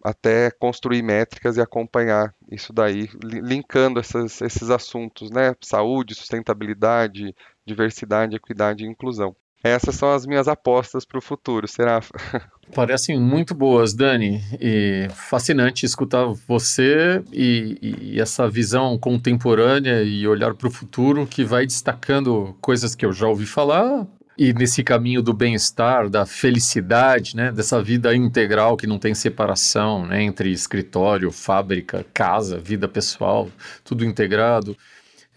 até 0.06 0.52
construir 0.52 1.02
métricas 1.02 1.58
e 1.58 1.62
acompanhar 1.62 2.32
isso 2.52 2.72
daí, 2.72 3.10
linkando 3.24 4.00
essas, 4.00 4.40
esses 4.40 4.70
assuntos, 4.70 5.32
né? 5.32 5.56
Saúde, 5.60 6.14
sustentabilidade, 6.14 7.36
diversidade, 7.66 8.36
equidade 8.36 8.84
e 8.84 8.88
inclusão. 8.88 9.36
Essas 9.64 9.96
são 9.96 10.14
as 10.14 10.28
minhas 10.28 10.48
apostas 10.48 11.06
para 11.06 11.18
o 11.18 11.22
futuro, 11.22 11.68
será? 11.68 12.00
Parecem 12.76 13.20
muito 13.20 13.56
boas, 13.56 13.96
Dani, 13.96 14.40
e 14.62 15.08
fascinante 15.10 15.88
escutar 15.88 16.26
você 16.48 17.24
e, 17.34 17.80
e 17.82 18.22
essa 18.22 18.48
visão 18.48 18.96
contemporânea 19.00 20.04
e 20.04 20.28
olhar 20.28 20.54
para 20.54 20.68
o 20.68 20.72
futuro 20.72 21.26
que 21.26 21.44
vai 21.44 21.66
destacando 21.66 22.56
coisas 22.62 22.94
que 22.94 23.04
eu 23.04 23.12
já 23.12 23.28
ouvi 23.28 23.48
falar, 23.48 24.06
e 24.38 24.54
nesse 24.54 24.84
caminho 24.84 25.22
do 25.22 25.34
bem-estar, 25.34 26.10
da 26.10 26.26
felicidade, 26.26 27.36
né, 27.36 27.52
dessa 27.52 27.82
vida 27.82 28.14
integral 28.16 28.76
que 28.76 28.86
não 28.86 29.00
tem 29.00 29.14
separação, 29.14 30.06
né, 30.06 30.22
entre 30.24 30.52
escritório, 30.52 31.32
fábrica, 31.32 32.06
casa, 32.14 32.58
vida 32.60 32.88
pessoal, 32.88 33.50
tudo 33.84 34.04
integrado. 34.04 34.76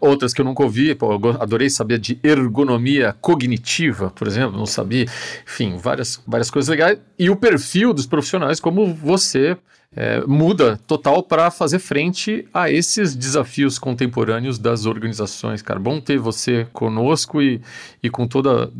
Outras 0.00 0.32
que 0.32 0.40
eu 0.40 0.44
nunca 0.44 0.62
ouvi, 0.62 0.94
pô, 0.94 1.10
adorei 1.40 1.68
saber 1.68 1.98
de 1.98 2.18
ergonomia 2.22 3.16
cognitiva, 3.20 4.10
por 4.10 4.28
exemplo, 4.28 4.56
não 4.56 4.66
sabia. 4.66 5.06
Enfim, 5.44 5.76
várias, 5.76 6.22
várias 6.24 6.50
coisas 6.50 6.68
legais. 6.68 7.00
E 7.18 7.28
o 7.28 7.34
perfil 7.34 7.92
dos 7.92 8.06
profissionais, 8.06 8.60
como 8.60 8.94
você, 8.94 9.56
é, 9.94 10.20
muda 10.26 10.78
total 10.86 11.22
para 11.22 11.50
fazer 11.50 11.78
frente 11.78 12.46
a 12.52 12.70
esses 12.70 13.14
desafios 13.14 13.78
contemporâneos 13.78 14.58
das 14.58 14.86
organizações, 14.86 15.62
cara. 15.62 15.80
Bom 15.80 16.00
ter 16.00 16.18
você 16.18 16.66
conosco 16.72 17.40
e, 17.40 17.60
e 18.02 18.10
com 18.10 18.26
toda 18.26 18.70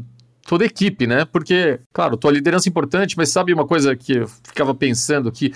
toda 0.49 0.65
a 0.65 0.67
equipe, 0.67 1.07
né? 1.07 1.27
Porque, 1.27 1.79
claro, 1.93 2.17
tua 2.17 2.33
liderança 2.33 2.69
é 2.69 2.71
importante, 2.71 3.19
mas 3.19 3.29
sabe 3.29 3.53
uma 3.53 3.67
coisa 3.67 3.95
que 3.95 4.15
eu 4.15 4.29
ficava 4.43 4.75
pensando 4.75 5.31
que 5.31 5.53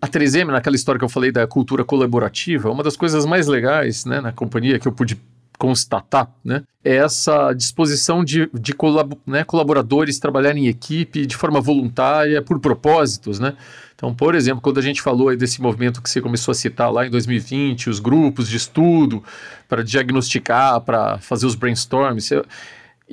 a 0.00 0.06
3M, 0.06 0.46
naquela 0.46 0.76
história 0.76 0.98
que 0.98 1.04
eu 1.04 1.08
falei 1.08 1.32
da 1.32 1.46
cultura 1.46 1.84
colaborativa, 1.84 2.70
uma 2.70 2.84
das 2.84 2.96
coisas 2.96 3.26
mais 3.26 3.48
legais, 3.48 4.04
né, 4.04 4.20
na 4.20 4.32
companhia 4.32 4.78
que 4.78 4.86
eu 4.86 4.92
pude 4.92 5.20
constatar, 5.58 6.30
né, 6.44 6.62
é 6.84 6.96
essa 6.96 7.52
disposição 7.52 8.24
de, 8.24 8.48
de 8.54 8.72
colab 8.72 9.16
né, 9.26 9.44
colaboradores 9.44 10.18
trabalharem 10.18 10.66
em 10.66 10.68
equipe 10.68 11.26
de 11.26 11.36
forma 11.36 11.60
voluntária, 11.60 12.40
por 12.40 12.58
propósitos, 12.60 13.38
né? 13.38 13.54
Então, 14.02 14.12
por 14.12 14.34
exemplo, 14.34 14.60
quando 14.60 14.78
a 14.78 14.82
gente 14.82 15.00
falou 15.00 15.34
desse 15.36 15.62
movimento 15.62 16.02
que 16.02 16.10
você 16.10 16.20
começou 16.20 16.50
a 16.50 16.56
citar 16.56 16.92
lá 16.92 17.06
em 17.06 17.10
2020, 17.10 17.88
os 17.88 18.00
grupos 18.00 18.48
de 18.48 18.56
estudo 18.56 19.22
para 19.68 19.84
diagnosticar, 19.84 20.80
para 20.80 21.18
fazer 21.18 21.46
os 21.46 21.54
brainstorms, 21.54 22.32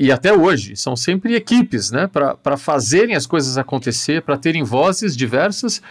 e 0.02 0.14
até 0.14 0.32
hoje, 0.32 0.78
são 0.78 0.96
sempre 0.96 1.36
equipes, 1.36 1.92
né, 1.92 2.08
para 2.08 2.56
fazerem 2.56 3.16
as 3.16 3.26
coisas 3.26 3.58
acontecer, 3.58 4.22
para 4.22 4.38
terem 4.38 4.64
vozes 4.64 5.14
diversas 5.14 5.82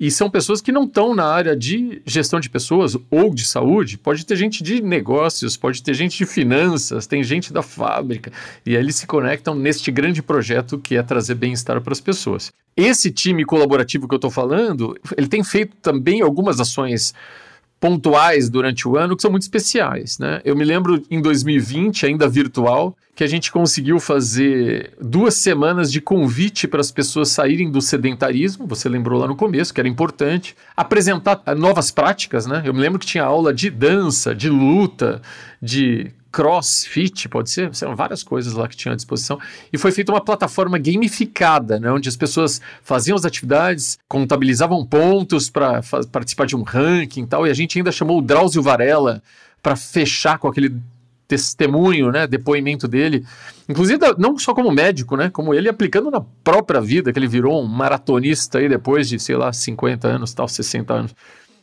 e 0.00 0.10
são 0.10 0.28
pessoas 0.28 0.60
que 0.60 0.72
não 0.72 0.82
estão 0.82 1.14
na 1.14 1.26
área 1.26 1.54
de 1.54 2.02
gestão 2.04 2.40
de 2.40 2.50
pessoas 2.50 2.96
ou 3.08 3.32
de 3.32 3.46
saúde. 3.46 3.96
Pode 3.96 4.26
ter 4.26 4.34
gente 4.34 4.60
de 4.60 4.82
negócios, 4.82 5.56
pode 5.56 5.80
ter 5.80 5.94
gente 5.94 6.18
de 6.18 6.26
finanças, 6.26 7.06
tem 7.06 7.22
gente 7.22 7.52
da 7.52 7.62
fábrica. 7.62 8.32
E 8.66 8.76
aí 8.76 8.82
eles 8.82 8.96
se 8.96 9.06
conectam 9.06 9.54
neste 9.54 9.92
grande 9.92 10.20
projeto 10.20 10.76
que 10.76 10.96
é 10.96 11.02
trazer 11.04 11.36
bem-estar 11.36 11.80
para 11.80 11.92
as 11.92 12.00
pessoas. 12.00 12.50
Esse 12.76 13.12
time 13.12 13.44
colaborativo 13.44 14.08
que 14.08 14.14
eu 14.14 14.16
estou 14.16 14.30
falando, 14.30 14.98
ele 15.16 15.28
tem 15.28 15.44
feito 15.44 15.76
também 15.76 16.20
algumas 16.20 16.58
ações 16.58 17.14
pontuais 17.82 18.48
durante 18.48 18.86
o 18.86 18.96
ano 18.96 19.16
que 19.16 19.22
são 19.22 19.30
muito 19.32 19.42
especiais. 19.42 20.16
Né? 20.16 20.40
Eu 20.44 20.54
me 20.54 20.64
lembro 20.64 21.02
em 21.10 21.20
2020, 21.20 22.06
ainda 22.06 22.28
virtual, 22.28 22.96
que 23.12 23.24
a 23.24 23.26
gente 23.26 23.50
conseguiu 23.50 23.98
fazer 23.98 24.92
duas 25.00 25.34
semanas 25.34 25.90
de 25.90 26.00
convite 26.00 26.68
para 26.68 26.80
as 26.80 26.92
pessoas 26.92 27.30
saírem 27.30 27.72
do 27.72 27.80
sedentarismo, 27.80 28.68
você 28.68 28.88
lembrou 28.88 29.18
lá 29.18 29.26
no 29.26 29.34
começo, 29.34 29.74
que 29.74 29.80
era 29.80 29.88
importante, 29.88 30.54
apresentar 30.76 31.42
novas 31.56 31.90
práticas. 31.90 32.46
Né? 32.46 32.62
Eu 32.64 32.72
me 32.72 32.78
lembro 32.78 33.00
que 33.00 33.06
tinha 33.06 33.24
aula 33.24 33.52
de 33.52 33.68
dança, 33.68 34.32
de 34.32 34.48
luta, 34.48 35.20
de 35.60 36.12
crossfit, 36.32 37.28
pode 37.28 37.50
ser, 37.50 37.70
eram 37.82 37.94
várias 37.94 38.22
coisas 38.22 38.54
lá 38.54 38.66
que 38.66 38.74
tinham 38.74 38.94
à 38.94 38.96
disposição, 38.96 39.38
e 39.70 39.76
foi 39.76 39.92
feita 39.92 40.10
uma 40.10 40.24
plataforma 40.24 40.78
gamificada, 40.78 41.78
né, 41.78 41.92
onde 41.92 42.08
as 42.08 42.16
pessoas 42.16 42.60
faziam 42.82 43.14
as 43.14 43.26
atividades, 43.26 43.98
contabilizavam 44.08 44.84
pontos 44.84 45.50
para 45.50 45.82
participar 46.10 46.46
de 46.46 46.56
um 46.56 46.62
ranking 46.62 47.24
e 47.24 47.26
tal, 47.26 47.46
e 47.46 47.50
a 47.50 47.54
gente 47.54 47.78
ainda 47.78 47.92
chamou 47.92 48.18
o 48.18 48.22
Drauzio 48.22 48.62
Varela 48.62 49.22
para 49.62 49.76
fechar 49.76 50.38
com 50.38 50.48
aquele 50.48 50.74
testemunho, 51.28 52.10
né, 52.10 52.26
depoimento 52.26 52.88
dele, 52.88 53.24
inclusive 53.68 53.98
não 54.18 54.38
só 54.38 54.52
como 54.52 54.70
médico, 54.70 55.16
né, 55.16 55.30
como 55.30 55.54
ele 55.54 55.68
aplicando 55.68 56.10
na 56.10 56.20
própria 56.42 56.80
vida, 56.80 57.12
que 57.12 57.18
ele 57.18 57.28
virou 57.28 57.62
um 57.62 57.66
maratonista 57.66 58.58
aí 58.58 58.68
depois 58.68 59.08
de, 59.08 59.18
sei 59.18 59.36
lá, 59.36 59.52
50 59.52 60.08
anos, 60.08 60.34
tal, 60.34 60.48
60 60.48 60.92
anos. 60.92 61.14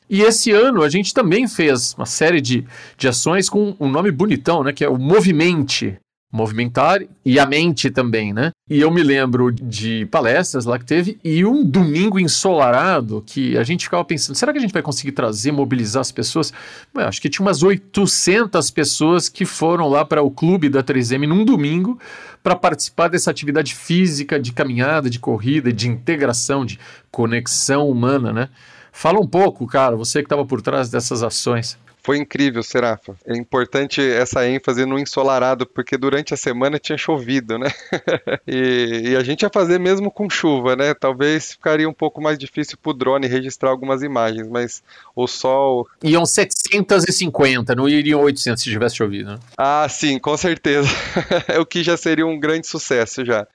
E 0.09 0.21
esse 0.21 0.51
ano 0.51 0.81
a 0.81 0.89
gente 0.89 1.13
também 1.13 1.47
fez 1.47 1.93
uma 1.93 2.05
série 2.05 2.41
de, 2.41 2.65
de 2.97 3.07
ações 3.07 3.47
com 3.47 3.75
um 3.79 3.87
nome 3.87 4.09
bonitão, 4.09 4.63
né? 4.63 4.73
Que 4.73 4.83
é 4.83 4.89
o 4.89 4.97
Movimente. 4.97 5.97
Movimentar 6.31 7.01
e 7.25 7.39
a 7.39 7.45
mente 7.47 7.89
também, 7.89 8.31
né? 8.31 8.51
E 8.69 8.79
eu 8.79 8.91
me 8.91 9.01
lembro 9.01 9.51
de 9.51 10.05
palestras 10.11 10.63
lá 10.63 10.77
que 10.77 10.85
teve 10.85 11.19
e 11.23 11.43
um 11.43 11.65
domingo 11.65 12.19
ensolarado 12.19 13.23
que 13.25 13.57
a 13.57 13.63
gente 13.63 13.85
ficava 13.85 14.05
pensando, 14.05 14.35
será 14.35 14.51
que 14.51 14.59
a 14.59 14.61
gente 14.61 14.71
vai 14.71 14.83
conseguir 14.83 15.11
trazer, 15.13 15.51
mobilizar 15.51 16.01
as 16.01 16.11
pessoas? 16.11 16.53
Bom, 16.93 17.01
acho 17.01 17.19
que 17.19 17.29
tinha 17.29 17.43
umas 17.43 17.63
800 17.63 18.69
pessoas 18.69 19.27
que 19.27 19.43
foram 19.43 19.89
lá 19.89 20.05
para 20.05 20.21
o 20.21 20.29
clube 20.29 20.69
da 20.69 20.83
3M 20.83 21.27
num 21.27 21.43
domingo 21.43 21.97
para 22.43 22.55
participar 22.55 23.07
dessa 23.07 23.31
atividade 23.31 23.73
física 23.73 24.39
de 24.39 24.51
caminhada, 24.51 25.09
de 25.09 25.17
corrida, 25.17 25.73
de 25.73 25.89
integração, 25.89 26.63
de 26.63 26.77
conexão 27.09 27.89
humana, 27.89 28.31
né? 28.31 28.49
Fala 28.99 29.17
um 29.17 29.25
pouco, 29.25 29.65
cara, 29.65 29.95
você 29.95 30.19
que 30.19 30.25
estava 30.25 30.45
por 30.45 30.61
trás 30.61 30.89
dessas 30.89 31.23
ações. 31.23 31.77
Foi 32.03 32.17
incrível, 32.17 32.61
Serafa. 32.61 33.15
É 33.25 33.33
importante 33.33 34.01
essa 34.01 34.45
ênfase 34.45 34.85
no 34.85 34.99
ensolarado, 34.99 35.65
porque 35.65 35.97
durante 35.97 36.33
a 36.33 36.37
semana 36.37 36.77
tinha 36.77 36.97
chovido, 36.97 37.57
né? 37.57 37.71
e, 38.45 39.11
e, 39.11 39.15
a 39.15 39.23
gente 39.23 39.43
ia 39.43 39.49
fazer 39.49 39.79
mesmo 39.79 40.11
com 40.11 40.29
chuva, 40.29 40.75
né? 40.75 40.93
Talvez 40.93 41.53
ficaria 41.53 41.87
um 41.87 41.93
pouco 41.93 42.21
mais 42.21 42.37
difícil 42.37 42.77
para 42.77 42.89
o 42.89 42.93
drone 42.93 43.25
registrar 43.25 43.69
algumas 43.69 44.03
imagens, 44.03 44.49
mas 44.49 44.83
o 45.15 45.27
sol. 45.27 45.87
Iam 46.03 46.25
750, 46.25 47.73
não 47.75 47.87
iriam 47.87 48.19
800 48.19 48.61
se 48.61 48.69
tivesse 48.69 48.97
chovido, 48.97 49.31
né? 49.31 49.39
Ah, 49.57 49.87
sim, 49.89 50.19
com 50.19 50.35
certeza. 50.35 50.89
é 51.47 51.57
o 51.57 51.65
que 51.65 51.83
já 51.83 51.95
seria 51.95 52.27
um 52.27 52.37
grande 52.37 52.67
sucesso 52.67 53.23
já. 53.23 53.47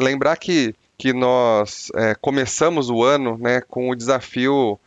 Lembrar 0.00 0.38
que 0.38 0.74
que 0.96 1.12
nós 1.12 1.90
é, 1.94 2.14
começamos 2.14 2.90
o 2.90 3.02
ano 3.02 3.36
né, 3.38 3.60
com 3.60 3.90
o 3.90 3.96
desafio 3.96 4.78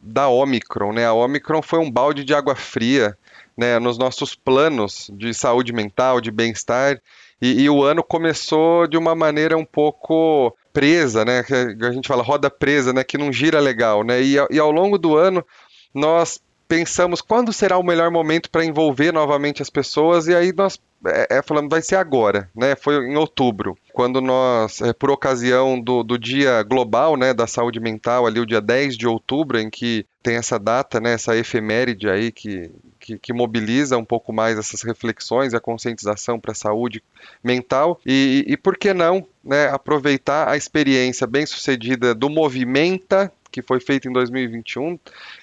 da 0.00 0.28
Omicron. 0.28 0.92
Né? 0.92 1.06
A 1.06 1.12
Omicron 1.12 1.62
foi 1.62 1.78
um 1.78 1.90
balde 1.90 2.24
de 2.24 2.34
água 2.34 2.54
fria 2.54 3.16
né, 3.56 3.78
nos 3.78 3.98
nossos 3.98 4.34
planos 4.34 5.10
de 5.12 5.32
saúde 5.32 5.72
mental, 5.72 6.20
de 6.20 6.30
bem-estar. 6.30 7.00
E, 7.40 7.62
e, 7.62 7.70
o 7.70 7.82
ano 7.82 8.02
começou 8.02 8.86
de 8.86 8.96
uma 8.96 9.14
maneira 9.14 9.56
um 9.56 9.64
pouco 9.64 10.56
presa, 10.72 11.24
né? 11.24 11.42
Que 11.42 11.54
a 11.84 11.90
gente 11.90 12.08
fala 12.08 12.22
roda 12.22 12.50
presa, 12.50 12.94
né? 12.94 13.04
Que 13.04 13.18
não 13.18 13.30
gira 13.30 13.60
legal, 13.60 14.02
né? 14.02 14.22
E, 14.22 14.36
e 14.50 14.58
ao 14.58 14.70
longo 14.70 14.96
do 14.96 15.16
ano 15.16 15.44
nós 15.92 16.40
pensamos 16.66 17.20
quando 17.20 17.52
será 17.52 17.78
o 17.78 17.82
melhor 17.82 18.10
momento 18.10 18.50
para 18.50 18.64
envolver 18.64 19.12
novamente 19.12 19.62
as 19.62 19.70
pessoas 19.70 20.26
e 20.26 20.34
aí 20.34 20.52
nós 20.52 20.80
é, 21.06 21.38
é, 21.38 21.42
falando 21.42 21.68
vai 21.68 21.82
ser 21.82 21.96
agora, 21.96 22.50
né? 22.54 22.74
Foi 22.74 22.96
em 22.96 23.16
outubro, 23.16 23.76
quando 23.96 24.20
nós, 24.20 24.82
é, 24.82 24.92
por 24.92 25.10
ocasião 25.10 25.80
do, 25.80 26.02
do 26.02 26.18
dia 26.18 26.62
global, 26.62 27.16
né, 27.16 27.32
da 27.32 27.46
saúde 27.46 27.80
mental, 27.80 28.26
ali 28.26 28.38
o 28.38 28.44
dia 28.44 28.60
10 28.60 28.94
de 28.94 29.06
outubro, 29.06 29.58
em 29.58 29.70
que 29.70 30.04
tem 30.22 30.36
essa 30.36 30.58
data, 30.58 31.00
né, 31.00 31.14
essa 31.14 31.34
efeméride 31.34 32.06
aí 32.06 32.30
que, 32.30 32.70
que, 33.00 33.18
que 33.18 33.32
mobiliza 33.32 33.96
um 33.96 34.04
pouco 34.04 34.34
mais 34.34 34.58
essas 34.58 34.82
reflexões 34.82 35.54
a 35.54 35.60
conscientização 35.60 36.38
para 36.38 36.52
a 36.52 36.54
saúde 36.54 37.02
mental. 37.42 37.98
E, 38.04 38.44
e, 38.46 38.52
e 38.52 38.56
por 38.58 38.76
que 38.76 38.92
não, 38.92 39.26
né, 39.42 39.70
aproveitar 39.70 40.46
a 40.46 40.58
experiência 40.58 41.26
bem 41.26 41.46
sucedida 41.46 42.14
do 42.14 42.28
Movimenta 42.28 43.32
que 43.50 43.62
foi 43.62 43.80
feito 43.80 44.06
em 44.06 44.12
2021, 44.12 44.98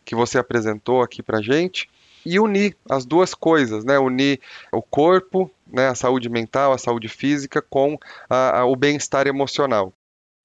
que 0.06 0.14
você 0.14 0.38
apresentou 0.38 1.02
aqui 1.02 1.24
para 1.24 1.42
gente, 1.42 1.90
e 2.26 2.40
unir 2.40 2.76
as 2.90 3.06
duas 3.06 3.34
coisas, 3.34 3.84
né? 3.84 4.00
Unir 4.00 4.40
o 4.72 4.82
corpo, 4.82 5.52
né, 5.68 5.88
a 5.88 5.96
saúde 5.96 6.30
mental, 6.30 6.72
a 6.72 6.78
saúde 6.78 7.10
física, 7.10 7.62
com 7.62 7.98
a, 8.30 8.60
a, 8.60 8.66
o 8.66 8.76
bem-estar 8.76 9.28
emocional. 9.28 9.94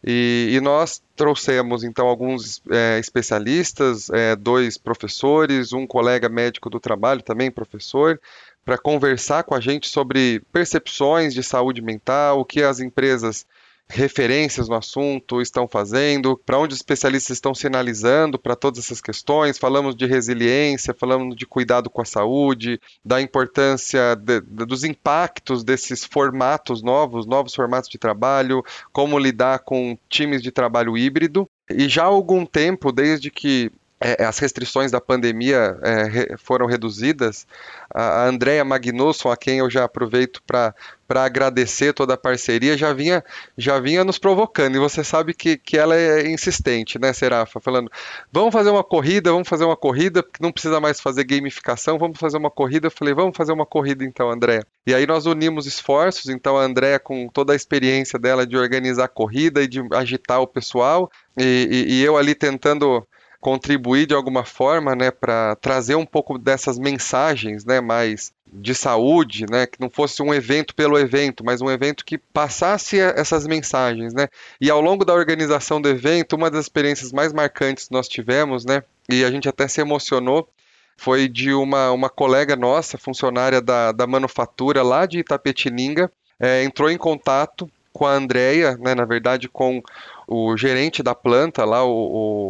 E, 0.03 0.51
e, 0.53 0.61
nós 0.61 1.03
trouxemos 1.17 1.83
então 1.83 2.07
alguns 2.07 2.62
é, 2.71 2.99
especialistas, 3.01 4.09
é, 4.11 4.37
dois 4.37 4.79
professores, 4.79 5.73
um 5.73 5.87
colega 5.88 6.29
médico 6.29 6.71
do 6.71 6.79
trabalho 6.79 7.21
também 7.21 7.51
professor, 7.51 8.21
para 8.64 8.79
conversar 8.79 9.43
com 9.43 9.57
a 9.57 9.61
gente 9.61 9.88
sobre 9.88 10.41
percepções 10.53 11.35
de 11.35 11.43
saúde 11.43 11.83
mental, 11.83 12.38
o 12.38 12.45
que 12.45 12.62
as 12.62 12.79
empresas 12.79 13.45
referências 13.90 14.68
no 14.68 14.74
assunto 14.74 15.40
estão 15.40 15.66
fazendo, 15.66 16.40
para 16.44 16.59
onde 16.59 16.74
os 16.74 16.79
especialistas 16.79 17.37
estão 17.37 17.55
sinalizando 17.55 18.38
para 18.38 18.55
todas 18.55 18.85
essas 18.85 19.01
questões. 19.01 19.59
Falamos 19.59 19.96
de 19.96 20.07
resiliência, 20.07 20.94
falamos 20.94 21.35
de 21.35 21.46
cuidado 21.46 21.88
com 21.88 22.03
a 22.03 22.05
saúde, 22.05 22.81
da 23.05 23.20
importância 23.20 24.14
de, 24.14 24.40
de, 24.42 24.66
dos 24.66 24.85
impactos 24.85 25.64
desses 25.64 26.05
formatos 26.05 26.83
novos, 26.83 27.27
novos 27.27 27.55
formatos 27.55 27.88
de 27.88 27.98
trabalho, 27.98 28.62
como 28.92 29.18
lidar 29.18 29.61
com 29.61 29.98
times 30.09 30.42
de 30.42 30.51
trabalho 30.51 30.96
híbrido. 30.96 31.48
E 31.70 31.88
já 31.88 32.05
há 32.05 32.07
algum 32.07 32.44
tempo, 32.46 32.92
desde 32.92 33.31
que 33.31 33.70
é, 34.00 34.24
as 34.24 34.38
restrições 34.38 34.92
da 34.92 35.00
pandemia 35.00 35.76
é, 35.82 36.37
foram 36.38 36.66
reduzidas. 36.66 37.46
A, 37.92 38.22
a 38.22 38.26
Andrea 38.26 38.64
Magnusson, 38.64 39.30
a 39.30 39.37
quem 39.37 39.58
eu 39.58 39.68
já 39.68 39.84
aproveito 39.84 40.40
para 40.46 40.74
agradecer 41.08 41.92
toda 41.92 42.14
a 42.14 42.16
parceria, 42.16 42.78
já 42.78 42.92
vinha, 42.92 43.24
já 43.56 43.80
vinha 43.80 44.04
nos 44.04 44.16
provocando. 44.16 44.76
E 44.76 44.78
você 44.78 45.02
sabe 45.02 45.34
que, 45.34 45.56
que 45.56 45.76
ela 45.76 45.96
é 45.96 46.30
insistente, 46.30 46.96
né, 46.98 47.12
Serafa? 47.12 47.58
Falando, 47.58 47.90
vamos 48.30 48.52
fazer 48.52 48.70
uma 48.70 48.84
corrida, 48.84 49.32
vamos 49.32 49.48
fazer 49.48 49.64
uma 49.64 49.76
corrida, 49.76 50.22
porque 50.22 50.42
não 50.42 50.52
precisa 50.52 50.78
mais 50.78 51.00
fazer 51.00 51.24
gamificação, 51.24 51.98
vamos 51.98 52.20
fazer 52.20 52.37
uma 52.37 52.50
corrida. 52.50 52.87
Eu 52.87 52.92
falei, 52.92 53.14
vamos 53.14 53.37
fazer 53.37 53.52
uma 53.52 53.66
corrida 53.66 54.04
então, 54.04 54.30
Andrea. 54.30 54.64
E 54.87 54.94
aí 54.94 55.06
nós 55.06 55.26
unimos 55.26 55.66
esforços, 55.66 56.28
então 56.30 56.56
a 56.56 56.62
Andrea, 56.62 57.00
com 57.00 57.28
toda 57.28 57.52
a 57.52 57.56
experiência 57.56 58.18
dela 58.18 58.46
de 58.46 58.56
organizar 58.56 59.04
a 59.04 59.08
corrida 59.08 59.61
e 59.61 59.66
de 59.66 59.80
agitar 59.92 60.40
o 60.40 60.46
pessoal, 60.46 61.11
e, 61.37 61.68
e, 61.88 61.94
e 61.94 62.04
eu 62.04 62.16
ali 62.16 62.34
tentando 62.34 63.04
contribuir 63.40 64.07
de 64.07 64.14
alguma 64.14 64.44
forma, 64.44 64.96
né, 64.96 65.11
para 65.11 65.55
trazer 65.57 65.94
um 65.94 66.07
pouco 66.07 66.38
dessas 66.38 66.79
mensagens, 66.79 67.64
né, 67.64 67.81
mais 67.81 68.33
de 68.53 68.74
saúde, 68.74 69.46
né, 69.48 69.66
que 69.66 69.81
não 69.81 69.88
fosse 69.88 70.22
um 70.22 70.35
evento 70.35 70.74
pelo 70.74 70.98
evento, 70.98 71.44
mas 71.44 71.61
um 71.61 71.70
evento 71.70 72.05
que 72.05 72.18
passasse 72.18 72.98
essas 72.98 73.46
mensagens, 73.46 74.12
né. 74.12 74.29
E 74.61 74.70
ao 74.70 74.81
longo 74.81 75.05
da 75.05 75.14
organização 75.14 75.81
do 75.81 75.88
evento, 75.88 76.35
uma 76.35 76.51
das 76.51 76.64
experiências 76.64 77.12
mais 77.12 77.33
marcantes 77.33 77.87
que 77.87 77.94
nós 77.94 78.09
tivemos, 78.09 78.64
né, 78.64 78.83
e 79.09 79.24
a 79.24 79.31
gente 79.31 79.48
até 79.48 79.68
se 79.68 79.81
emocionou, 79.81 80.48
foi 80.96 81.29
de 81.29 81.53
uma, 81.53 81.92
uma 81.92 82.11
colega 82.11 82.57
nossa, 82.57 82.98
funcionária 82.98 83.61
da, 83.61 83.92
da 83.92 84.07
manufatura 84.07 84.83
lá 84.83 85.07
de 85.07 85.20
Itapetininga, 85.20 86.11
é, 86.40 86.64
entrou 86.64 86.90
em 86.90 86.98
contato 86.98 87.70
com 87.92 88.05
a 88.05 88.12
Andrea, 88.12 88.77
né, 88.77 88.96
na 88.96 89.05
verdade 89.05 89.48
com 89.48 89.81
o 90.27 90.57
gerente 90.57 91.03
da 91.03 91.14
planta 91.14 91.64
lá, 91.64 91.85
o, 91.85 91.90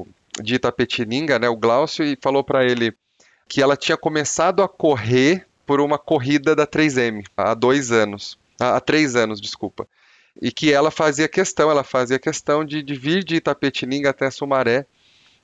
o 0.03 0.07
de 0.43 0.55
Itapetininga, 0.55 1.39
né, 1.39 1.49
o 1.49 1.57
Glaucio, 1.57 2.05
e 2.05 2.19
falou 2.21 2.43
para 2.43 2.65
ele 2.65 2.95
que 3.49 3.63
ela 3.63 3.77
tinha 3.77 3.97
começado 3.97 4.63
a 4.63 4.69
correr 4.69 5.47
por 5.67 5.81
uma 5.81 5.99
corrida 5.99 6.55
da 6.55 6.67
3M 6.67 7.25
há 7.37 7.55
dois 7.55 7.91
anos, 7.93 8.39
há 8.61 8.81
três 8.81 9.17
anos, 9.17 9.41
desculpa. 9.41 9.87
E 10.41 10.53
que 10.53 10.73
ela 10.73 10.91
fazia 10.91 11.29
questão, 11.29 11.71
ela 11.71 11.83
fazia 11.83 12.19
questão 12.19 12.65
de, 12.65 12.83
de 12.83 12.95
vir 12.95 13.25
de 13.25 13.37
Itapetininga 13.37 14.11
até 14.11 14.31
Sumaré 14.31 14.87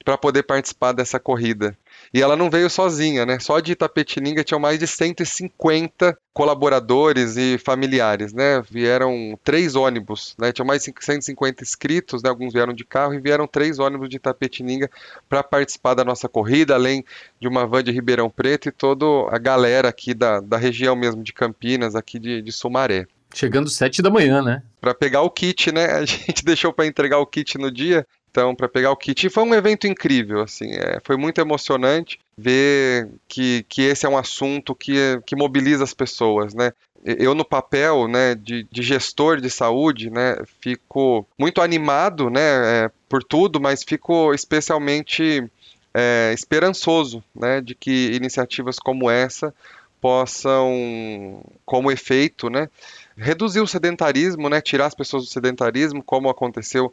para 0.05 0.19
poder 0.19 0.43
participar 0.43 0.93
dessa 0.93 1.19
corrida. 1.19 1.77
E 2.13 2.21
ela 2.21 2.37
não 2.37 2.51
veio 2.51 2.69
sozinha, 2.69 3.25
né? 3.25 3.39
Só 3.39 3.59
de 3.59 3.73
Itapetininga 3.73 4.45
tinham 4.45 4.61
mais 4.61 4.79
de 4.79 4.87
150 4.87 6.17
colaboradores 6.33 7.37
e 7.37 7.57
familiares, 7.57 8.33
né? 8.33 8.63
Vieram 8.71 9.39
três 9.43 9.75
ônibus, 9.75 10.35
né? 10.39 10.53
Tinham 10.53 10.67
mais 10.67 10.83
de 10.85 10.93
150 11.01 11.63
inscritos, 11.63 12.23
né? 12.23 12.29
Alguns 12.29 12.53
vieram 12.53 12.75
de 12.75 12.85
carro 12.85 13.15
e 13.15 13.21
vieram 13.21 13.47
três 13.47 13.79
ônibus 13.79 14.09
de 14.09 14.17
Itapetininga 14.17 14.91
para 15.29 15.43
participar 15.43 15.95
da 15.95 16.05
nossa 16.05 16.29
corrida, 16.29 16.75
além 16.75 17.05
de 17.41 17.49
uma 17.49 17.67
van 17.67 17.83
de 17.83 17.91
Ribeirão 17.91 18.29
Preto 18.29 18.69
e 18.69 18.73
toda 18.73 19.07
a 19.35 19.39
galera 19.39 19.89
aqui 19.89 20.13
da, 20.13 20.41
da 20.41 20.59
região 20.59 20.95
mesmo 20.95 21.23
de 21.23 21.33
Campinas, 21.33 21.95
aqui 21.95 22.19
de, 22.19 22.43
de 22.43 22.53
Sumaré. 22.53 23.07
Chegando 23.33 23.69
sete 23.69 24.01
da 24.01 24.11
manhã, 24.11 24.43
né? 24.43 24.63
Para 24.81 24.95
pegar 24.95 25.23
o 25.23 25.31
kit, 25.31 25.73
né? 25.73 25.87
A 25.99 26.05
gente 26.05 26.45
deixou 26.45 26.73
para 26.73 26.87
entregar 26.87 27.19
o 27.19 27.27
kit 27.27 27.59
no 27.59 27.71
dia 27.71 28.07
então 28.35 28.53
para 28.53 28.69
pegar 28.69 28.91
o 28.91 28.97
kit. 28.97 29.25
E 29.25 29.31
foi 29.31 29.45
um 29.45 29.55
evento 29.55 29.87
incrível, 29.87 30.41
assim, 30.43 30.73
é, 30.73 30.99
foi 31.05 31.17
muito 31.17 31.41
emocionante 31.41 32.19
ver 32.37 33.09
que, 33.29 33.65
que 33.69 33.83
esse 33.83 34.05
é 34.05 34.09
um 34.09 34.19
assunto 34.19 34.75
que, 34.75 35.21
que 35.25 35.37
mobiliza 35.37 35.85
as 35.85 35.95
pessoas, 35.95 36.53
né? 36.53 36.73
Eu 37.05 37.35
no 37.35 37.45
papel, 37.45 38.09
né, 38.09 38.35
de, 38.35 38.67
de 38.73 38.83
gestor 38.83 39.39
de 39.39 39.51
saúde, 39.51 40.09
né, 40.09 40.39
fico 40.59 41.27
muito 41.39 41.61
animado, 41.61 42.31
né, 42.31 42.41
é, 42.41 42.91
por 43.11 43.23
tudo, 43.23 43.61
mas 43.61 43.85
fico 43.85 44.33
especialmente 44.33 45.45
é, 45.93 46.33
esperançoso, 46.33 47.23
né, 47.35 47.61
de 47.61 47.75
que 47.75 48.11
iniciativas 48.15 48.79
como 48.79 49.11
essa 49.11 49.55
possam, 50.01 51.43
como 51.67 51.93
efeito, 51.93 52.49
né, 52.49 52.71
reduzir 53.19 53.61
o 53.61 53.67
sedentarismo, 53.67 54.49
né, 54.49 54.63
tirar 54.63 54.87
as 54.87 54.95
pessoas 54.95 55.25
do 55.25 55.31
sedentarismo, 55.31 56.03
como 56.03 56.31
aconteceu 56.31 56.91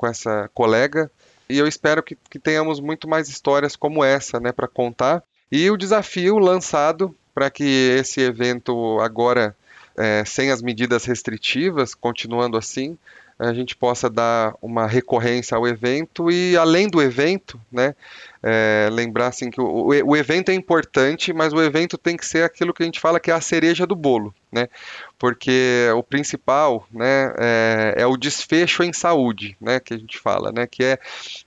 com 0.00 0.06
essa 0.06 0.50
colega. 0.54 1.10
E 1.46 1.58
eu 1.58 1.68
espero 1.68 2.02
que, 2.02 2.16
que 2.30 2.38
tenhamos 2.38 2.80
muito 2.80 3.06
mais 3.06 3.28
histórias 3.28 3.76
como 3.76 4.02
essa 4.02 4.40
né, 4.40 4.50
para 4.50 4.66
contar. 4.66 5.22
E 5.52 5.70
o 5.70 5.76
desafio 5.76 6.38
lançado 6.38 7.14
para 7.34 7.50
que 7.50 7.98
esse 7.98 8.18
evento, 8.22 8.98
agora 9.00 9.54
é, 9.98 10.24
sem 10.24 10.50
as 10.50 10.62
medidas 10.62 11.04
restritivas, 11.04 11.94
continuando 11.94 12.56
assim, 12.56 12.96
a 13.40 13.54
gente 13.54 13.74
possa 13.74 14.10
dar 14.10 14.54
uma 14.60 14.86
recorrência 14.86 15.56
ao 15.56 15.66
evento 15.66 16.30
e 16.30 16.56
além 16.58 16.86
do 16.86 17.00
evento, 17.00 17.58
né, 17.72 17.94
é, 18.42 18.88
lembrar 18.92 19.28
assim 19.28 19.50
que 19.50 19.60
o, 19.60 19.86
o, 19.86 20.16
evento 20.16 20.50
é 20.50 20.54
importante, 20.54 21.32
mas 21.32 21.52
o 21.52 21.62
evento 21.62 21.96
tem 21.96 22.16
que 22.16 22.26
ser 22.26 22.44
aquilo 22.44 22.74
que 22.74 22.82
a 22.82 22.86
gente 22.86 23.00
fala 23.00 23.18
que 23.18 23.30
é 23.30 23.34
a 23.34 23.40
cereja 23.40 23.86
do 23.86 23.96
bolo, 23.96 24.34
né, 24.52 24.68
porque 25.18 25.88
o 25.96 26.02
principal, 26.02 26.86
né, 26.92 27.34
é, 27.38 27.94
é 27.98 28.06
o 28.06 28.16
desfecho 28.16 28.82
em 28.82 28.92
saúde, 28.92 29.56
né, 29.58 29.80
que 29.80 29.94
a 29.94 29.98
gente 29.98 30.18
fala, 30.18 30.52
né, 30.52 30.66
que 30.66 30.84
é 30.84 30.98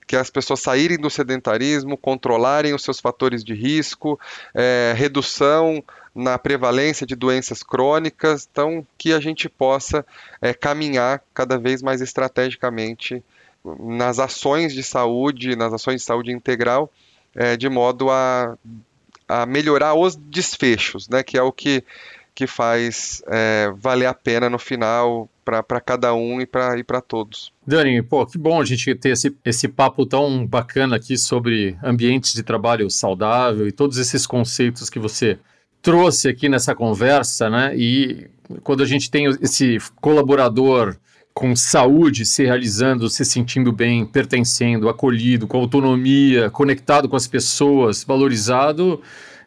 que 0.04 0.16
as 0.16 0.30
pessoas 0.30 0.60
saírem 0.60 0.98
do 0.98 1.08
sedentarismo, 1.08 1.96
controlarem 1.96 2.74
os 2.74 2.82
seus 2.82 2.98
fatores 2.98 3.44
de 3.44 3.54
risco, 3.54 4.18
é, 4.52 4.92
redução 4.96 5.82
na 6.14 6.38
prevalência 6.38 7.06
de 7.06 7.16
doenças 7.16 7.62
crônicas, 7.62 8.48
então 8.50 8.86
que 8.96 9.12
a 9.12 9.20
gente 9.20 9.48
possa 9.48 10.06
é, 10.40 10.54
caminhar 10.54 11.22
cada 11.34 11.58
vez 11.58 11.82
mais 11.82 12.00
estrategicamente 12.00 13.22
nas 13.80 14.18
ações 14.18 14.72
de 14.72 14.82
saúde, 14.82 15.56
nas 15.56 15.72
ações 15.72 16.00
de 16.00 16.06
saúde 16.06 16.30
integral, 16.30 16.90
é, 17.34 17.56
de 17.56 17.68
modo 17.68 18.10
a, 18.10 18.56
a 19.26 19.46
melhorar 19.46 19.94
os 19.94 20.14
desfechos, 20.14 21.08
né, 21.08 21.22
que 21.22 21.36
é 21.36 21.42
o 21.42 21.50
que, 21.50 21.82
que 22.34 22.46
faz 22.46 23.22
é, 23.26 23.72
valer 23.76 24.06
a 24.06 24.14
pena 24.14 24.48
no 24.48 24.58
final 24.58 25.28
para 25.44 25.80
cada 25.80 26.14
um 26.14 26.40
e 26.40 26.46
para 26.46 27.00
todos. 27.00 27.52
Dani, 27.66 28.02
pô, 28.02 28.24
que 28.24 28.38
bom 28.38 28.60
a 28.60 28.64
gente 28.64 28.94
ter 28.94 29.10
esse, 29.10 29.36
esse 29.44 29.68
papo 29.68 30.06
tão 30.06 30.46
bacana 30.46 30.96
aqui 30.96 31.18
sobre 31.18 31.76
ambientes 31.82 32.32
de 32.32 32.42
trabalho 32.42 32.88
saudável 32.88 33.66
e 33.66 33.72
todos 33.72 33.98
esses 33.98 34.26
conceitos 34.26 34.88
que 34.88 34.98
você 34.98 35.38
trouxe 35.84 36.28
aqui 36.28 36.48
nessa 36.48 36.74
conversa, 36.74 37.50
né? 37.50 37.76
E 37.76 38.26
quando 38.62 38.82
a 38.82 38.86
gente 38.86 39.10
tem 39.10 39.26
esse 39.42 39.76
colaborador 40.00 40.96
com 41.34 41.54
saúde 41.54 42.24
se 42.24 42.42
realizando, 42.44 43.10
se 43.10 43.22
sentindo 43.22 43.70
bem, 43.70 44.06
pertencendo, 44.06 44.88
acolhido, 44.88 45.46
com 45.46 45.58
autonomia, 45.58 46.48
conectado 46.48 47.06
com 47.06 47.16
as 47.16 47.26
pessoas, 47.26 48.02
valorizado, 48.02 49.02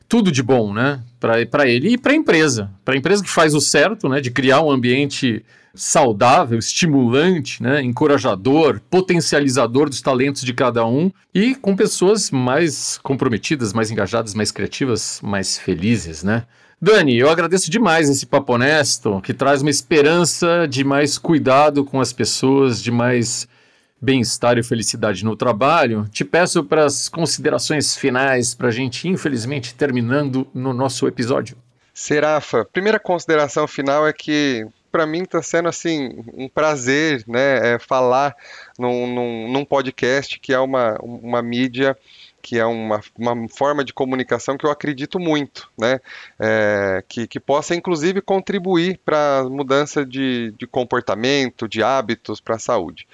tudo 0.07 0.31
de 0.31 0.41
bom, 0.41 0.73
né? 0.73 1.01
Para 1.19 1.67
ele 1.67 1.89
e 1.89 1.97
para 1.97 2.13
a 2.13 2.15
empresa. 2.15 2.71
Para 2.85 2.93
a 2.93 2.97
empresa 2.97 3.23
que 3.23 3.29
faz 3.29 3.53
o 3.53 3.61
certo, 3.61 4.07
né? 4.07 4.21
De 4.21 4.31
criar 4.31 4.61
um 4.61 4.71
ambiente 4.71 5.43
saudável, 5.77 6.57
estimulante, 6.57 7.61
né, 7.61 7.81
encorajador, 7.83 8.81
potencializador 8.89 9.87
dos 9.89 10.01
talentos 10.01 10.41
de 10.41 10.53
cada 10.53 10.85
um 10.85 11.11
e 11.33 11.53
com 11.53 11.75
pessoas 11.75 12.31
mais 12.31 12.97
comprometidas, 13.03 13.73
mais 13.73 13.91
engajadas, 13.91 14.33
mais 14.33 14.51
criativas, 14.51 15.19
mais 15.23 15.57
felizes, 15.57 16.23
né? 16.23 16.45
Dani, 16.81 17.17
eu 17.17 17.29
agradeço 17.29 17.71
demais 17.71 18.09
esse 18.09 18.25
papo 18.25 18.53
honesto, 18.53 19.19
que 19.21 19.33
traz 19.33 19.61
uma 19.61 19.69
esperança 19.69 20.67
de 20.69 20.83
mais 20.83 21.17
cuidado 21.17 21.83
com 21.83 21.99
as 21.99 22.13
pessoas, 22.13 22.81
de 22.81 22.91
mais 22.91 23.47
bem-estar 24.01 24.57
e 24.57 24.63
felicidade 24.63 25.25
no 25.25 25.35
trabalho. 25.35 26.07
Te 26.11 26.23
peço 26.23 26.63
para 26.63 26.85
as 26.85 27.09
considerações 27.09 27.95
finais, 27.95 28.53
para 28.53 28.67
a 28.67 28.71
gente, 28.71 29.07
infelizmente, 29.07 29.73
terminando 29.73 30.47
no 30.53 30.73
nosso 30.73 31.07
episódio. 31.07 31.57
Serafa, 31.93 32.63
primeira 32.63 32.99
consideração 32.99 33.67
final 33.67 34.07
é 34.07 34.13
que 34.13 34.67
para 34.91 35.05
mim 35.05 35.23
está 35.23 35.41
sendo 35.41 35.67
assim 35.67 36.23
um 36.33 36.47
prazer, 36.47 37.23
né, 37.27 37.73
é, 37.73 37.79
falar 37.79 38.35
num, 38.77 39.13
num, 39.13 39.51
num, 39.51 39.65
podcast 39.65 40.39
que 40.39 40.53
é 40.53 40.59
uma, 40.59 40.95
uma 41.01 41.41
mídia 41.41 41.97
que 42.47 42.57
é 42.57 42.65
uma, 42.65 43.01
uma 43.19 43.49
forma 43.49 43.83
de 43.83 43.91
comunicação 43.91 44.57
que 44.57 44.65
eu 44.65 44.71
acredito 44.71 45.19
muito, 45.19 45.69
né? 45.77 45.99
É, 46.39 47.03
que, 47.05 47.27
que 47.27 47.41
possa 47.41 47.75
inclusive 47.75 48.21
contribuir 48.21 49.01
para 49.03 49.39
a 49.39 49.49
mudança 49.49 50.05
de, 50.05 50.53
de 50.57 50.65
comportamento, 50.65 51.67
de 51.67 51.83
hábitos 51.83 52.39
para 52.39 52.55
a 52.55 52.59
saúde. 52.59 53.05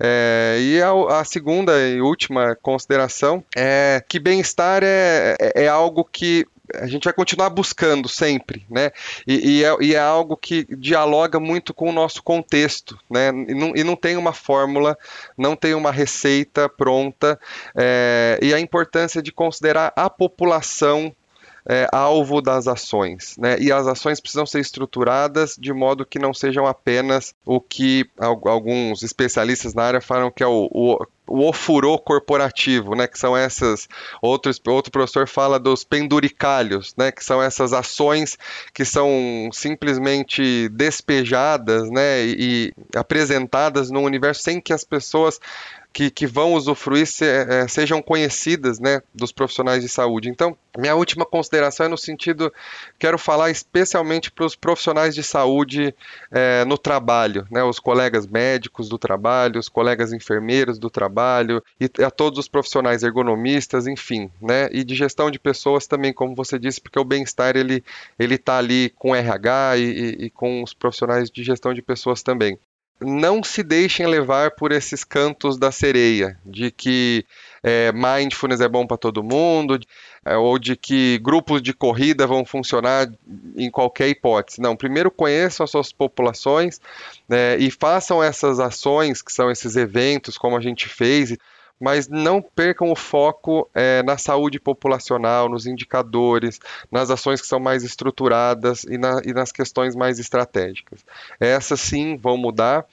É, 0.00 0.56
e 0.60 0.82
a, 0.82 1.20
a, 1.20 1.24
segunda 1.24 1.72
e 1.78 2.00
última 2.00 2.56
consideração 2.56 3.44
é 3.56 4.02
que 4.08 4.18
bem-estar 4.18 4.82
é, 4.82 5.36
é, 5.38 5.62
é 5.66 5.68
algo 5.68 6.02
que 6.02 6.44
a 6.74 6.86
gente 6.86 7.04
vai 7.04 7.12
continuar 7.12 7.50
buscando 7.50 8.08
sempre, 8.08 8.64
né? 8.68 8.90
E, 9.26 9.58
e, 9.58 9.64
é, 9.64 9.76
e, 9.80 9.94
é, 9.94 9.98
algo 9.98 10.36
que 10.36 10.66
dialoga 10.76 11.40
muito 11.40 11.72
com 11.72 11.88
o 11.88 11.92
nosso 11.92 12.22
contexto, 12.22 12.98
né? 13.08 13.28
E 13.28 13.54
não, 13.54 13.72
e 13.76 13.84
não 13.84 13.96
tem 13.96 14.16
uma 14.16 14.32
fórmula, 14.32 14.96
não 15.36 15.56
tem 15.56 15.74
uma 15.74 15.90
receita 15.90 16.68
pronta, 16.68 17.38
é, 17.74 18.38
e 18.42 18.54
a 18.54 18.60
importância 18.60 19.22
de 19.22 19.32
considerar 19.32 19.92
a 19.96 20.08
população 20.08 21.14
é, 21.68 21.86
alvo 21.92 22.40
das 22.40 22.66
ações. 22.66 23.36
Né? 23.38 23.56
E 23.60 23.72
as 23.72 23.86
ações 23.86 24.20
precisam 24.20 24.46
ser 24.46 24.60
estruturadas 24.60 25.56
de 25.58 25.72
modo 25.72 26.06
que 26.06 26.18
não 26.18 26.32
sejam 26.32 26.66
apenas 26.66 27.34
o 27.44 27.60
que 27.60 28.08
alguns 28.18 29.02
especialistas 29.02 29.74
na 29.74 29.84
área 29.84 30.00
falam 30.00 30.30
que 30.30 30.42
é 30.42 30.46
o, 30.46 30.68
o 30.72 31.06
o 31.30 31.48
ofurô 31.48 31.96
corporativo, 31.96 32.96
né, 32.96 33.06
que 33.06 33.18
são 33.18 33.36
essas, 33.36 33.88
outros, 34.20 34.60
outro 34.66 34.90
professor 34.90 35.28
fala 35.28 35.58
dos 35.58 35.84
penduricalhos, 35.84 36.92
né, 36.96 37.12
que 37.12 37.24
são 37.24 37.40
essas 37.40 37.72
ações 37.72 38.36
que 38.74 38.84
são 38.84 39.48
simplesmente 39.52 40.68
despejadas, 40.70 41.88
né, 41.88 42.24
e, 42.24 42.72
e 42.92 42.98
apresentadas 42.98 43.90
no 43.90 44.00
universo 44.00 44.42
sem 44.42 44.60
que 44.60 44.72
as 44.72 44.82
pessoas 44.82 45.40
que, 45.92 46.10
que 46.10 46.26
vão 46.26 46.54
usufruir 46.54 47.06
se, 47.06 47.24
é, 47.24 47.66
sejam 47.66 48.00
conhecidas 48.00 48.78
né, 48.78 49.02
dos 49.14 49.32
profissionais 49.32 49.82
de 49.82 49.88
saúde. 49.88 50.28
Então, 50.28 50.56
minha 50.78 50.94
última 50.94 51.26
consideração 51.26 51.86
é 51.86 51.88
no 51.88 51.98
sentido, 51.98 52.52
quero 52.98 53.18
falar 53.18 53.50
especialmente 53.50 54.30
para 54.30 54.44
os 54.44 54.54
profissionais 54.54 55.14
de 55.14 55.22
saúde 55.22 55.94
é, 56.30 56.64
no 56.64 56.78
trabalho, 56.78 57.46
né, 57.50 57.62
os 57.62 57.80
colegas 57.80 58.26
médicos 58.26 58.88
do 58.88 58.98
trabalho, 58.98 59.58
os 59.58 59.68
colegas 59.68 60.12
enfermeiros 60.12 60.78
do 60.78 60.88
trabalho, 60.88 61.19
e 61.80 62.02
a 62.02 62.10
todos 62.10 62.38
os 62.38 62.48
profissionais 62.48 63.02
ergonomistas, 63.02 63.86
enfim, 63.86 64.30
né, 64.40 64.68
e 64.72 64.84
de 64.84 64.94
gestão 64.94 65.30
de 65.30 65.38
pessoas 65.38 65.86
também, 65.86 66.12
como 66.12 66.34
você 66.34 66.58
disse, 66.58 66.80
porque 66.80 66.98
o 66.98 67.04
bem-estar 67.04 67.56
ele 67.56 67.82
ele 68.18 68.34
está 68.34 68.58
ali 68.58 68.90
com 68.96 69.14
RH 69.14 69.76
e, 69.78 69.82
e, 69.82 70.24
e 70.26 70.30
com 70.30 70.62
os 70.62 70.74
profissionais 70.74 71.30
de 71.30 71.42
gestão 71.42 71.74
de 71.74 71.82
pessoas 71.82 72.22
também 72.22 72.58
não 73.00 73.42
se 73.42 73.62
deixem 73.62 74.06
levar 74.06 74.52
por 74.52 74.72
esses 74.72 75.04
cantos 75.04 75.58
da 75.58 75.72
sereia, 75.72 76.38
de 76.44 76.70
que 76.70 77.24
é, 77.62 77.90
mindfulness 77.92 78.60
é 78.60 78.68
bom 78.68 78.86
para 78.86 78.96
todo 78.96 79.22
mundo, 79.22 79.78
é, 80.24 80.36
ou 80.36 80.58
de 80.58 80.76
que 80.76 81.18
grupos 81.22 81.62
de 81.62 81.72
corrida 81.72 82.26
vão 82.26 82.44
funcionar 82.44 83.10
em 83.56 83.70
qualquer 83.70 84.08
hipótese. 84.08 84.60
Não, 84.60 84.76
primeiro 84.76 85.10
conheçam 85.10 85.64
as 85.64 85.70
suas 85.70 85.92
populações 85.92 86.80
né, 87.28 87.56
e 87.56 87.70
façam 87.70 88.22
essas 88.22 88.60
ações, 88.60 89.22
que 89.22 89.32
são 89.32 89.50
esses 89.50 89.76
eventos, 89.76 90.36
como 90.36 90.56
a 90.56 90.60
gente 90.60 90.88
fez, 90.88 91.36
mas 91.80 92.06
não 92.06 92.42
percam 92.42 92.92
o 92.92 92.96
foco 92.96 93.68
é, 93.74 94.02
na 94.02 94.18
saúde 94.18 94.60
populacional, 94.60 95.48
nos 95.48 95.66
indicadores, 95.66 96.60
nas 96.92 97.10
ações 97.10 97.40
que 97.40 97.46
são 97.46 97.58
mais 97.58 97.82
estruturadas 97.82 98.84
e, 98.84 98.98
na, 98.98 99.22
e 99.24 99.32
nas 99.32 99.50
questões 99.50 99.96
mais 99.96 100.18
estratégicas. 100.18 101.00
Essas 101.40 101.80
sim 101.80 102.16
vão 102.16 102.36
mudar 102.36 102.84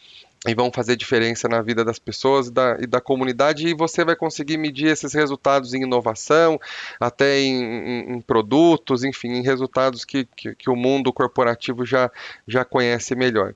e 0.47 0.53
vão 0.53 0.71
fazer 0.71 0.95
diferença 0.95 1.47
na 1.47 1.61
vida 1.61 1.83
das 1.83 1.99
pessoas 1.99 2.47
e 2.47 2.51
da, 2.51 2.77
e 2.79 2.87
da, 2.87 3.01
comunidade, 3.01 3.67
e 3.67 3.73
você 3.73 4.05
vai 4.05 4.15
conseguir 4.15 4.57
medir 4.57 4.87
esses 4.87 5.13
resultados 5.13 5.73
em 5.73 5.83
inovação, 5.83 6.59
até 6.99 7.39
em, 7.39 7.63
em, 7.63 8.13
em 8.13 8.21
produtos, 8.21 9.03
enfim, 9.03 9.29
em 9.29 9.43
resultados 9.43 10.05
que, 10.05 10.25
que, 10.35 10.55
que, 10.55 10.69
o 10.69 10.75
mundo 10.75 11.11
corporativo 11.11 11.85
já, 11.85 12.11
já 12.47 12.63
conhece 12.63 13.15
melhor. 13.15 13.53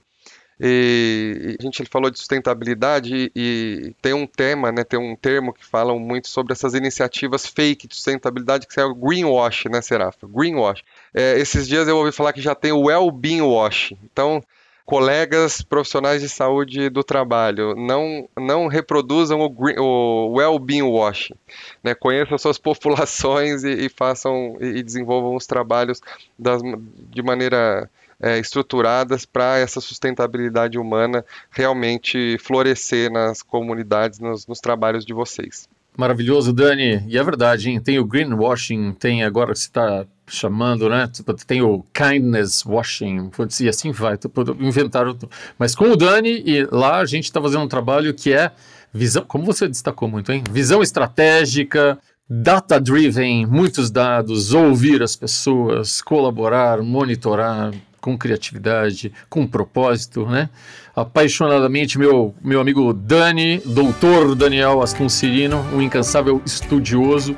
E, 0.63 1.57
a 1.59 1.63
gente 1.63 1.83
falou 1.85 2.11
de 2.11 2.19
sustentabilidade 2.19 3.31
e, 3.35 3.95
tem 3.99 4.13
um 4.13 4.27
tema, 4.27 4.71
né, 4.71 4.83
tem 4.83 4.99
um 4.99 5.15
termo 5.15 5.53
que 5.53 5.65
falam 5.65 5.97
muito 5.97 6.27
sobre 6.27 6.53
essas 6.53 6.75
iniciativas 6.75 7.47
fake 7.47 7.87
de 7.87 7.95
sustentabilidade, 7.95 8.67
que 8.67 8.79
é 8.79 8.85
o 8.85 8.93
greenwash, 8.93 9.65
né, 9.65 9.81
Serafa? 9.81 10.27
Greenwash. 10.27 10.83
É, 11.15 11.39
esses 11.39 11.67
dias 11.67 11.87
eu 11.87 11.97
ouvi 11.97 12.11
falar 12.11 12.31
que 12.31 12.41
já 12.41 12.53
tem 12.53 12.71
o 12.71 12.81
well-being 12.81 13.41
wash. 13.41 13.93
Então, 14.03 14.43
colegas 14.85 15.63
profissionais 15.63 16.21
de 16.21 16.29
saúde 16.29 16.89
do 16.89 17.03
trabalho, 17.03 17.73
não, 17.75 18.29
não 18.37 18.67
reproduzam 18.67 19.39
o, 19.39 19.55
o 19.79 20.33
well-being 20.33 20.83
washing. 20.83 21.35
Né? 21.83 21.95
Conheçam 21.95 22.37
suas 22.37 22.57
populações 22.59 23.63
e, 23.63 23.85
e 23.85 23.89
façam 23.89 24.57
e, 24.59 24.77
e, 24.77 24.83
desenvolvam 24.83 25.35
os 25.35 25.47
trabalhos 25.47 26.01
das, 26.37 26.61
de 27.09 27.23
maneira 27.23 27.89
é, 28.21 28.39
estruturadas 28.39 29.25
para 29.25 29.57
essa 29.57 29.81
sustentabilidade 29.81 30.77
humana 30.77 31.25
realmente 31.49 32.37
florescer 32.39 33.11
nas 33.11 33.41
comunidades, 33.41 34.19
nos, 34.19 34.45
nos 34.45 34.59
trabalhos 34.59 35.05
de 35.05 35.13
vocês. 35.13 35.67
Maravilhoso, 35.97 36.53
Dani. 36.53 37.03
E 37.07 37.17
é 37.17 37.23
verdade, 37.23 37.69
hein? 37.69 37.81
Tem 37.81 37.99
o 37.99 38.05
greenwashing, 38.05 38.93
tem 38.93 39.23
agora 39.23 39.51
que 39.51 39.59
você 39.59 39.67
está 39.67 40.05
chamando, 40.25 40.87
né? 40.87 41.09
Tipo, 41.11 41.33
tem 41.33 41.61
o 41.61 41.83
kindness 41.93 42.65
washing, 42.65 43.29
e 43.59 43.67
assim 43.67 43.91
vai. 43.91 44.17
Inventaram. 44.59 45.17
Mas 45.59 45.75
com 45.75 45.91
o 45.91 45.97
Dani, 45.97 46.41
e 46.45 46.63
lá 46.71 46.99
a 46.99 47.05
gente 47.05 47.25
está 47.25 47.41
fazendo 47.41 47.63
um 47.63 47.67
trabalho 47.67 48.13
que 48.13 48.31
é 48.31 48.51
visão, 48.93 49.25
como 49.27 49.43
você 49.43 49.67
destacou 49.67 50.07
muito, 50.07 50.31
hein? 50.31 50.43
Visão 50.49 50.81
estratégica, 50.81 51.99
data-driven, 52.29 53.45
muitos 53.45 53.91
dados, 53.91 54.53
ouvir 54.53 55.03
as 55.03 55.17
pessoas, 55.17 56.01
colaborar, 56.01 56.81
monitorar 56.81 57.73
com 58.01 58.17
criatividade, 58.17 59.13
com 59.29 59.47
propósito, 59.47 60.25
né? 60.25 60.49
apaixonadamente 60.95 61.97
meu, 61.97 62.35
meu 62.43 62.59
amigo 62.59 62.91
Dani, 62.91 63.61
doutor 63.65 64.35
Daniel 64.35 64.81
Aston 64.81 65.07
Cirino, 65.07 65.65
um 65.73 65.81
incansável 65.81 66.41
estudioso 66.45 67.35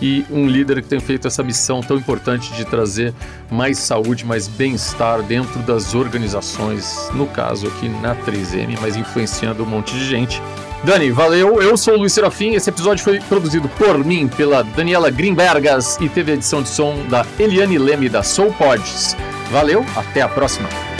e 0.00 0.24
um 0.30 0.46
líder 0.46 0.82
que 0.82 0.88
tem 0.88 1.00
feito 1.00 1.26
essa 1.26 1.42
missão 1.42 1.80
tão 1.80 1.96
importante 1.96 2.52
de 2.52 2.64
trazer 2.64 3.14
mais 3.50 3.78
saúde, 3.78 4.24
mais 4.24 4.48
bem-estar 4.48 5.22
dentro 5.22 5.60
das 5.60 5.94
organizações, 5.94 7.10
no 7.14 7.26
caso 7.26 7.66
aqui 7.66 7.88
na 7.88 8.14
3M, 8.14 8.78
mas 8.80 8.96
influenciando 8.96 9.62
um 9.62 9.66
monte 9.66 9.94
de 9.94 10.04
gente. 10.04 10.42
Dani, 10.84 11.10
valeu. 11.10 11.60
Eu 11.60 11.76
sou 11.76 11.94
o 11.94 11.98
Luiz 11.98 12.12
Serafim. 12.12 12.54
Esse 12.54 12.70
episódio 12.70 13.02
foi 13.02 13.18
produzido 13.20 13.68
por 13.70 14.04
mim, 14.04 14.28
pela 14.28 14.62
Daniela 14.62 15.10
Grimbergas 15.10 15.98
e 16.00 16.08
teve 16.08 16.32
edição 16.32 16.62
de 16.62 16.68
som 16.68 17.04
da 17.08 17.26
Eliane 17.38 17.78
Leme 17.78 18.08
da 18.08 18.22
Soul 18.22 18.52
Pods. 18.52 19.16
Valeu, 19.50 19.84
até 19.96 20.22
a 20.22 20.28
próxima. 20.28 20.95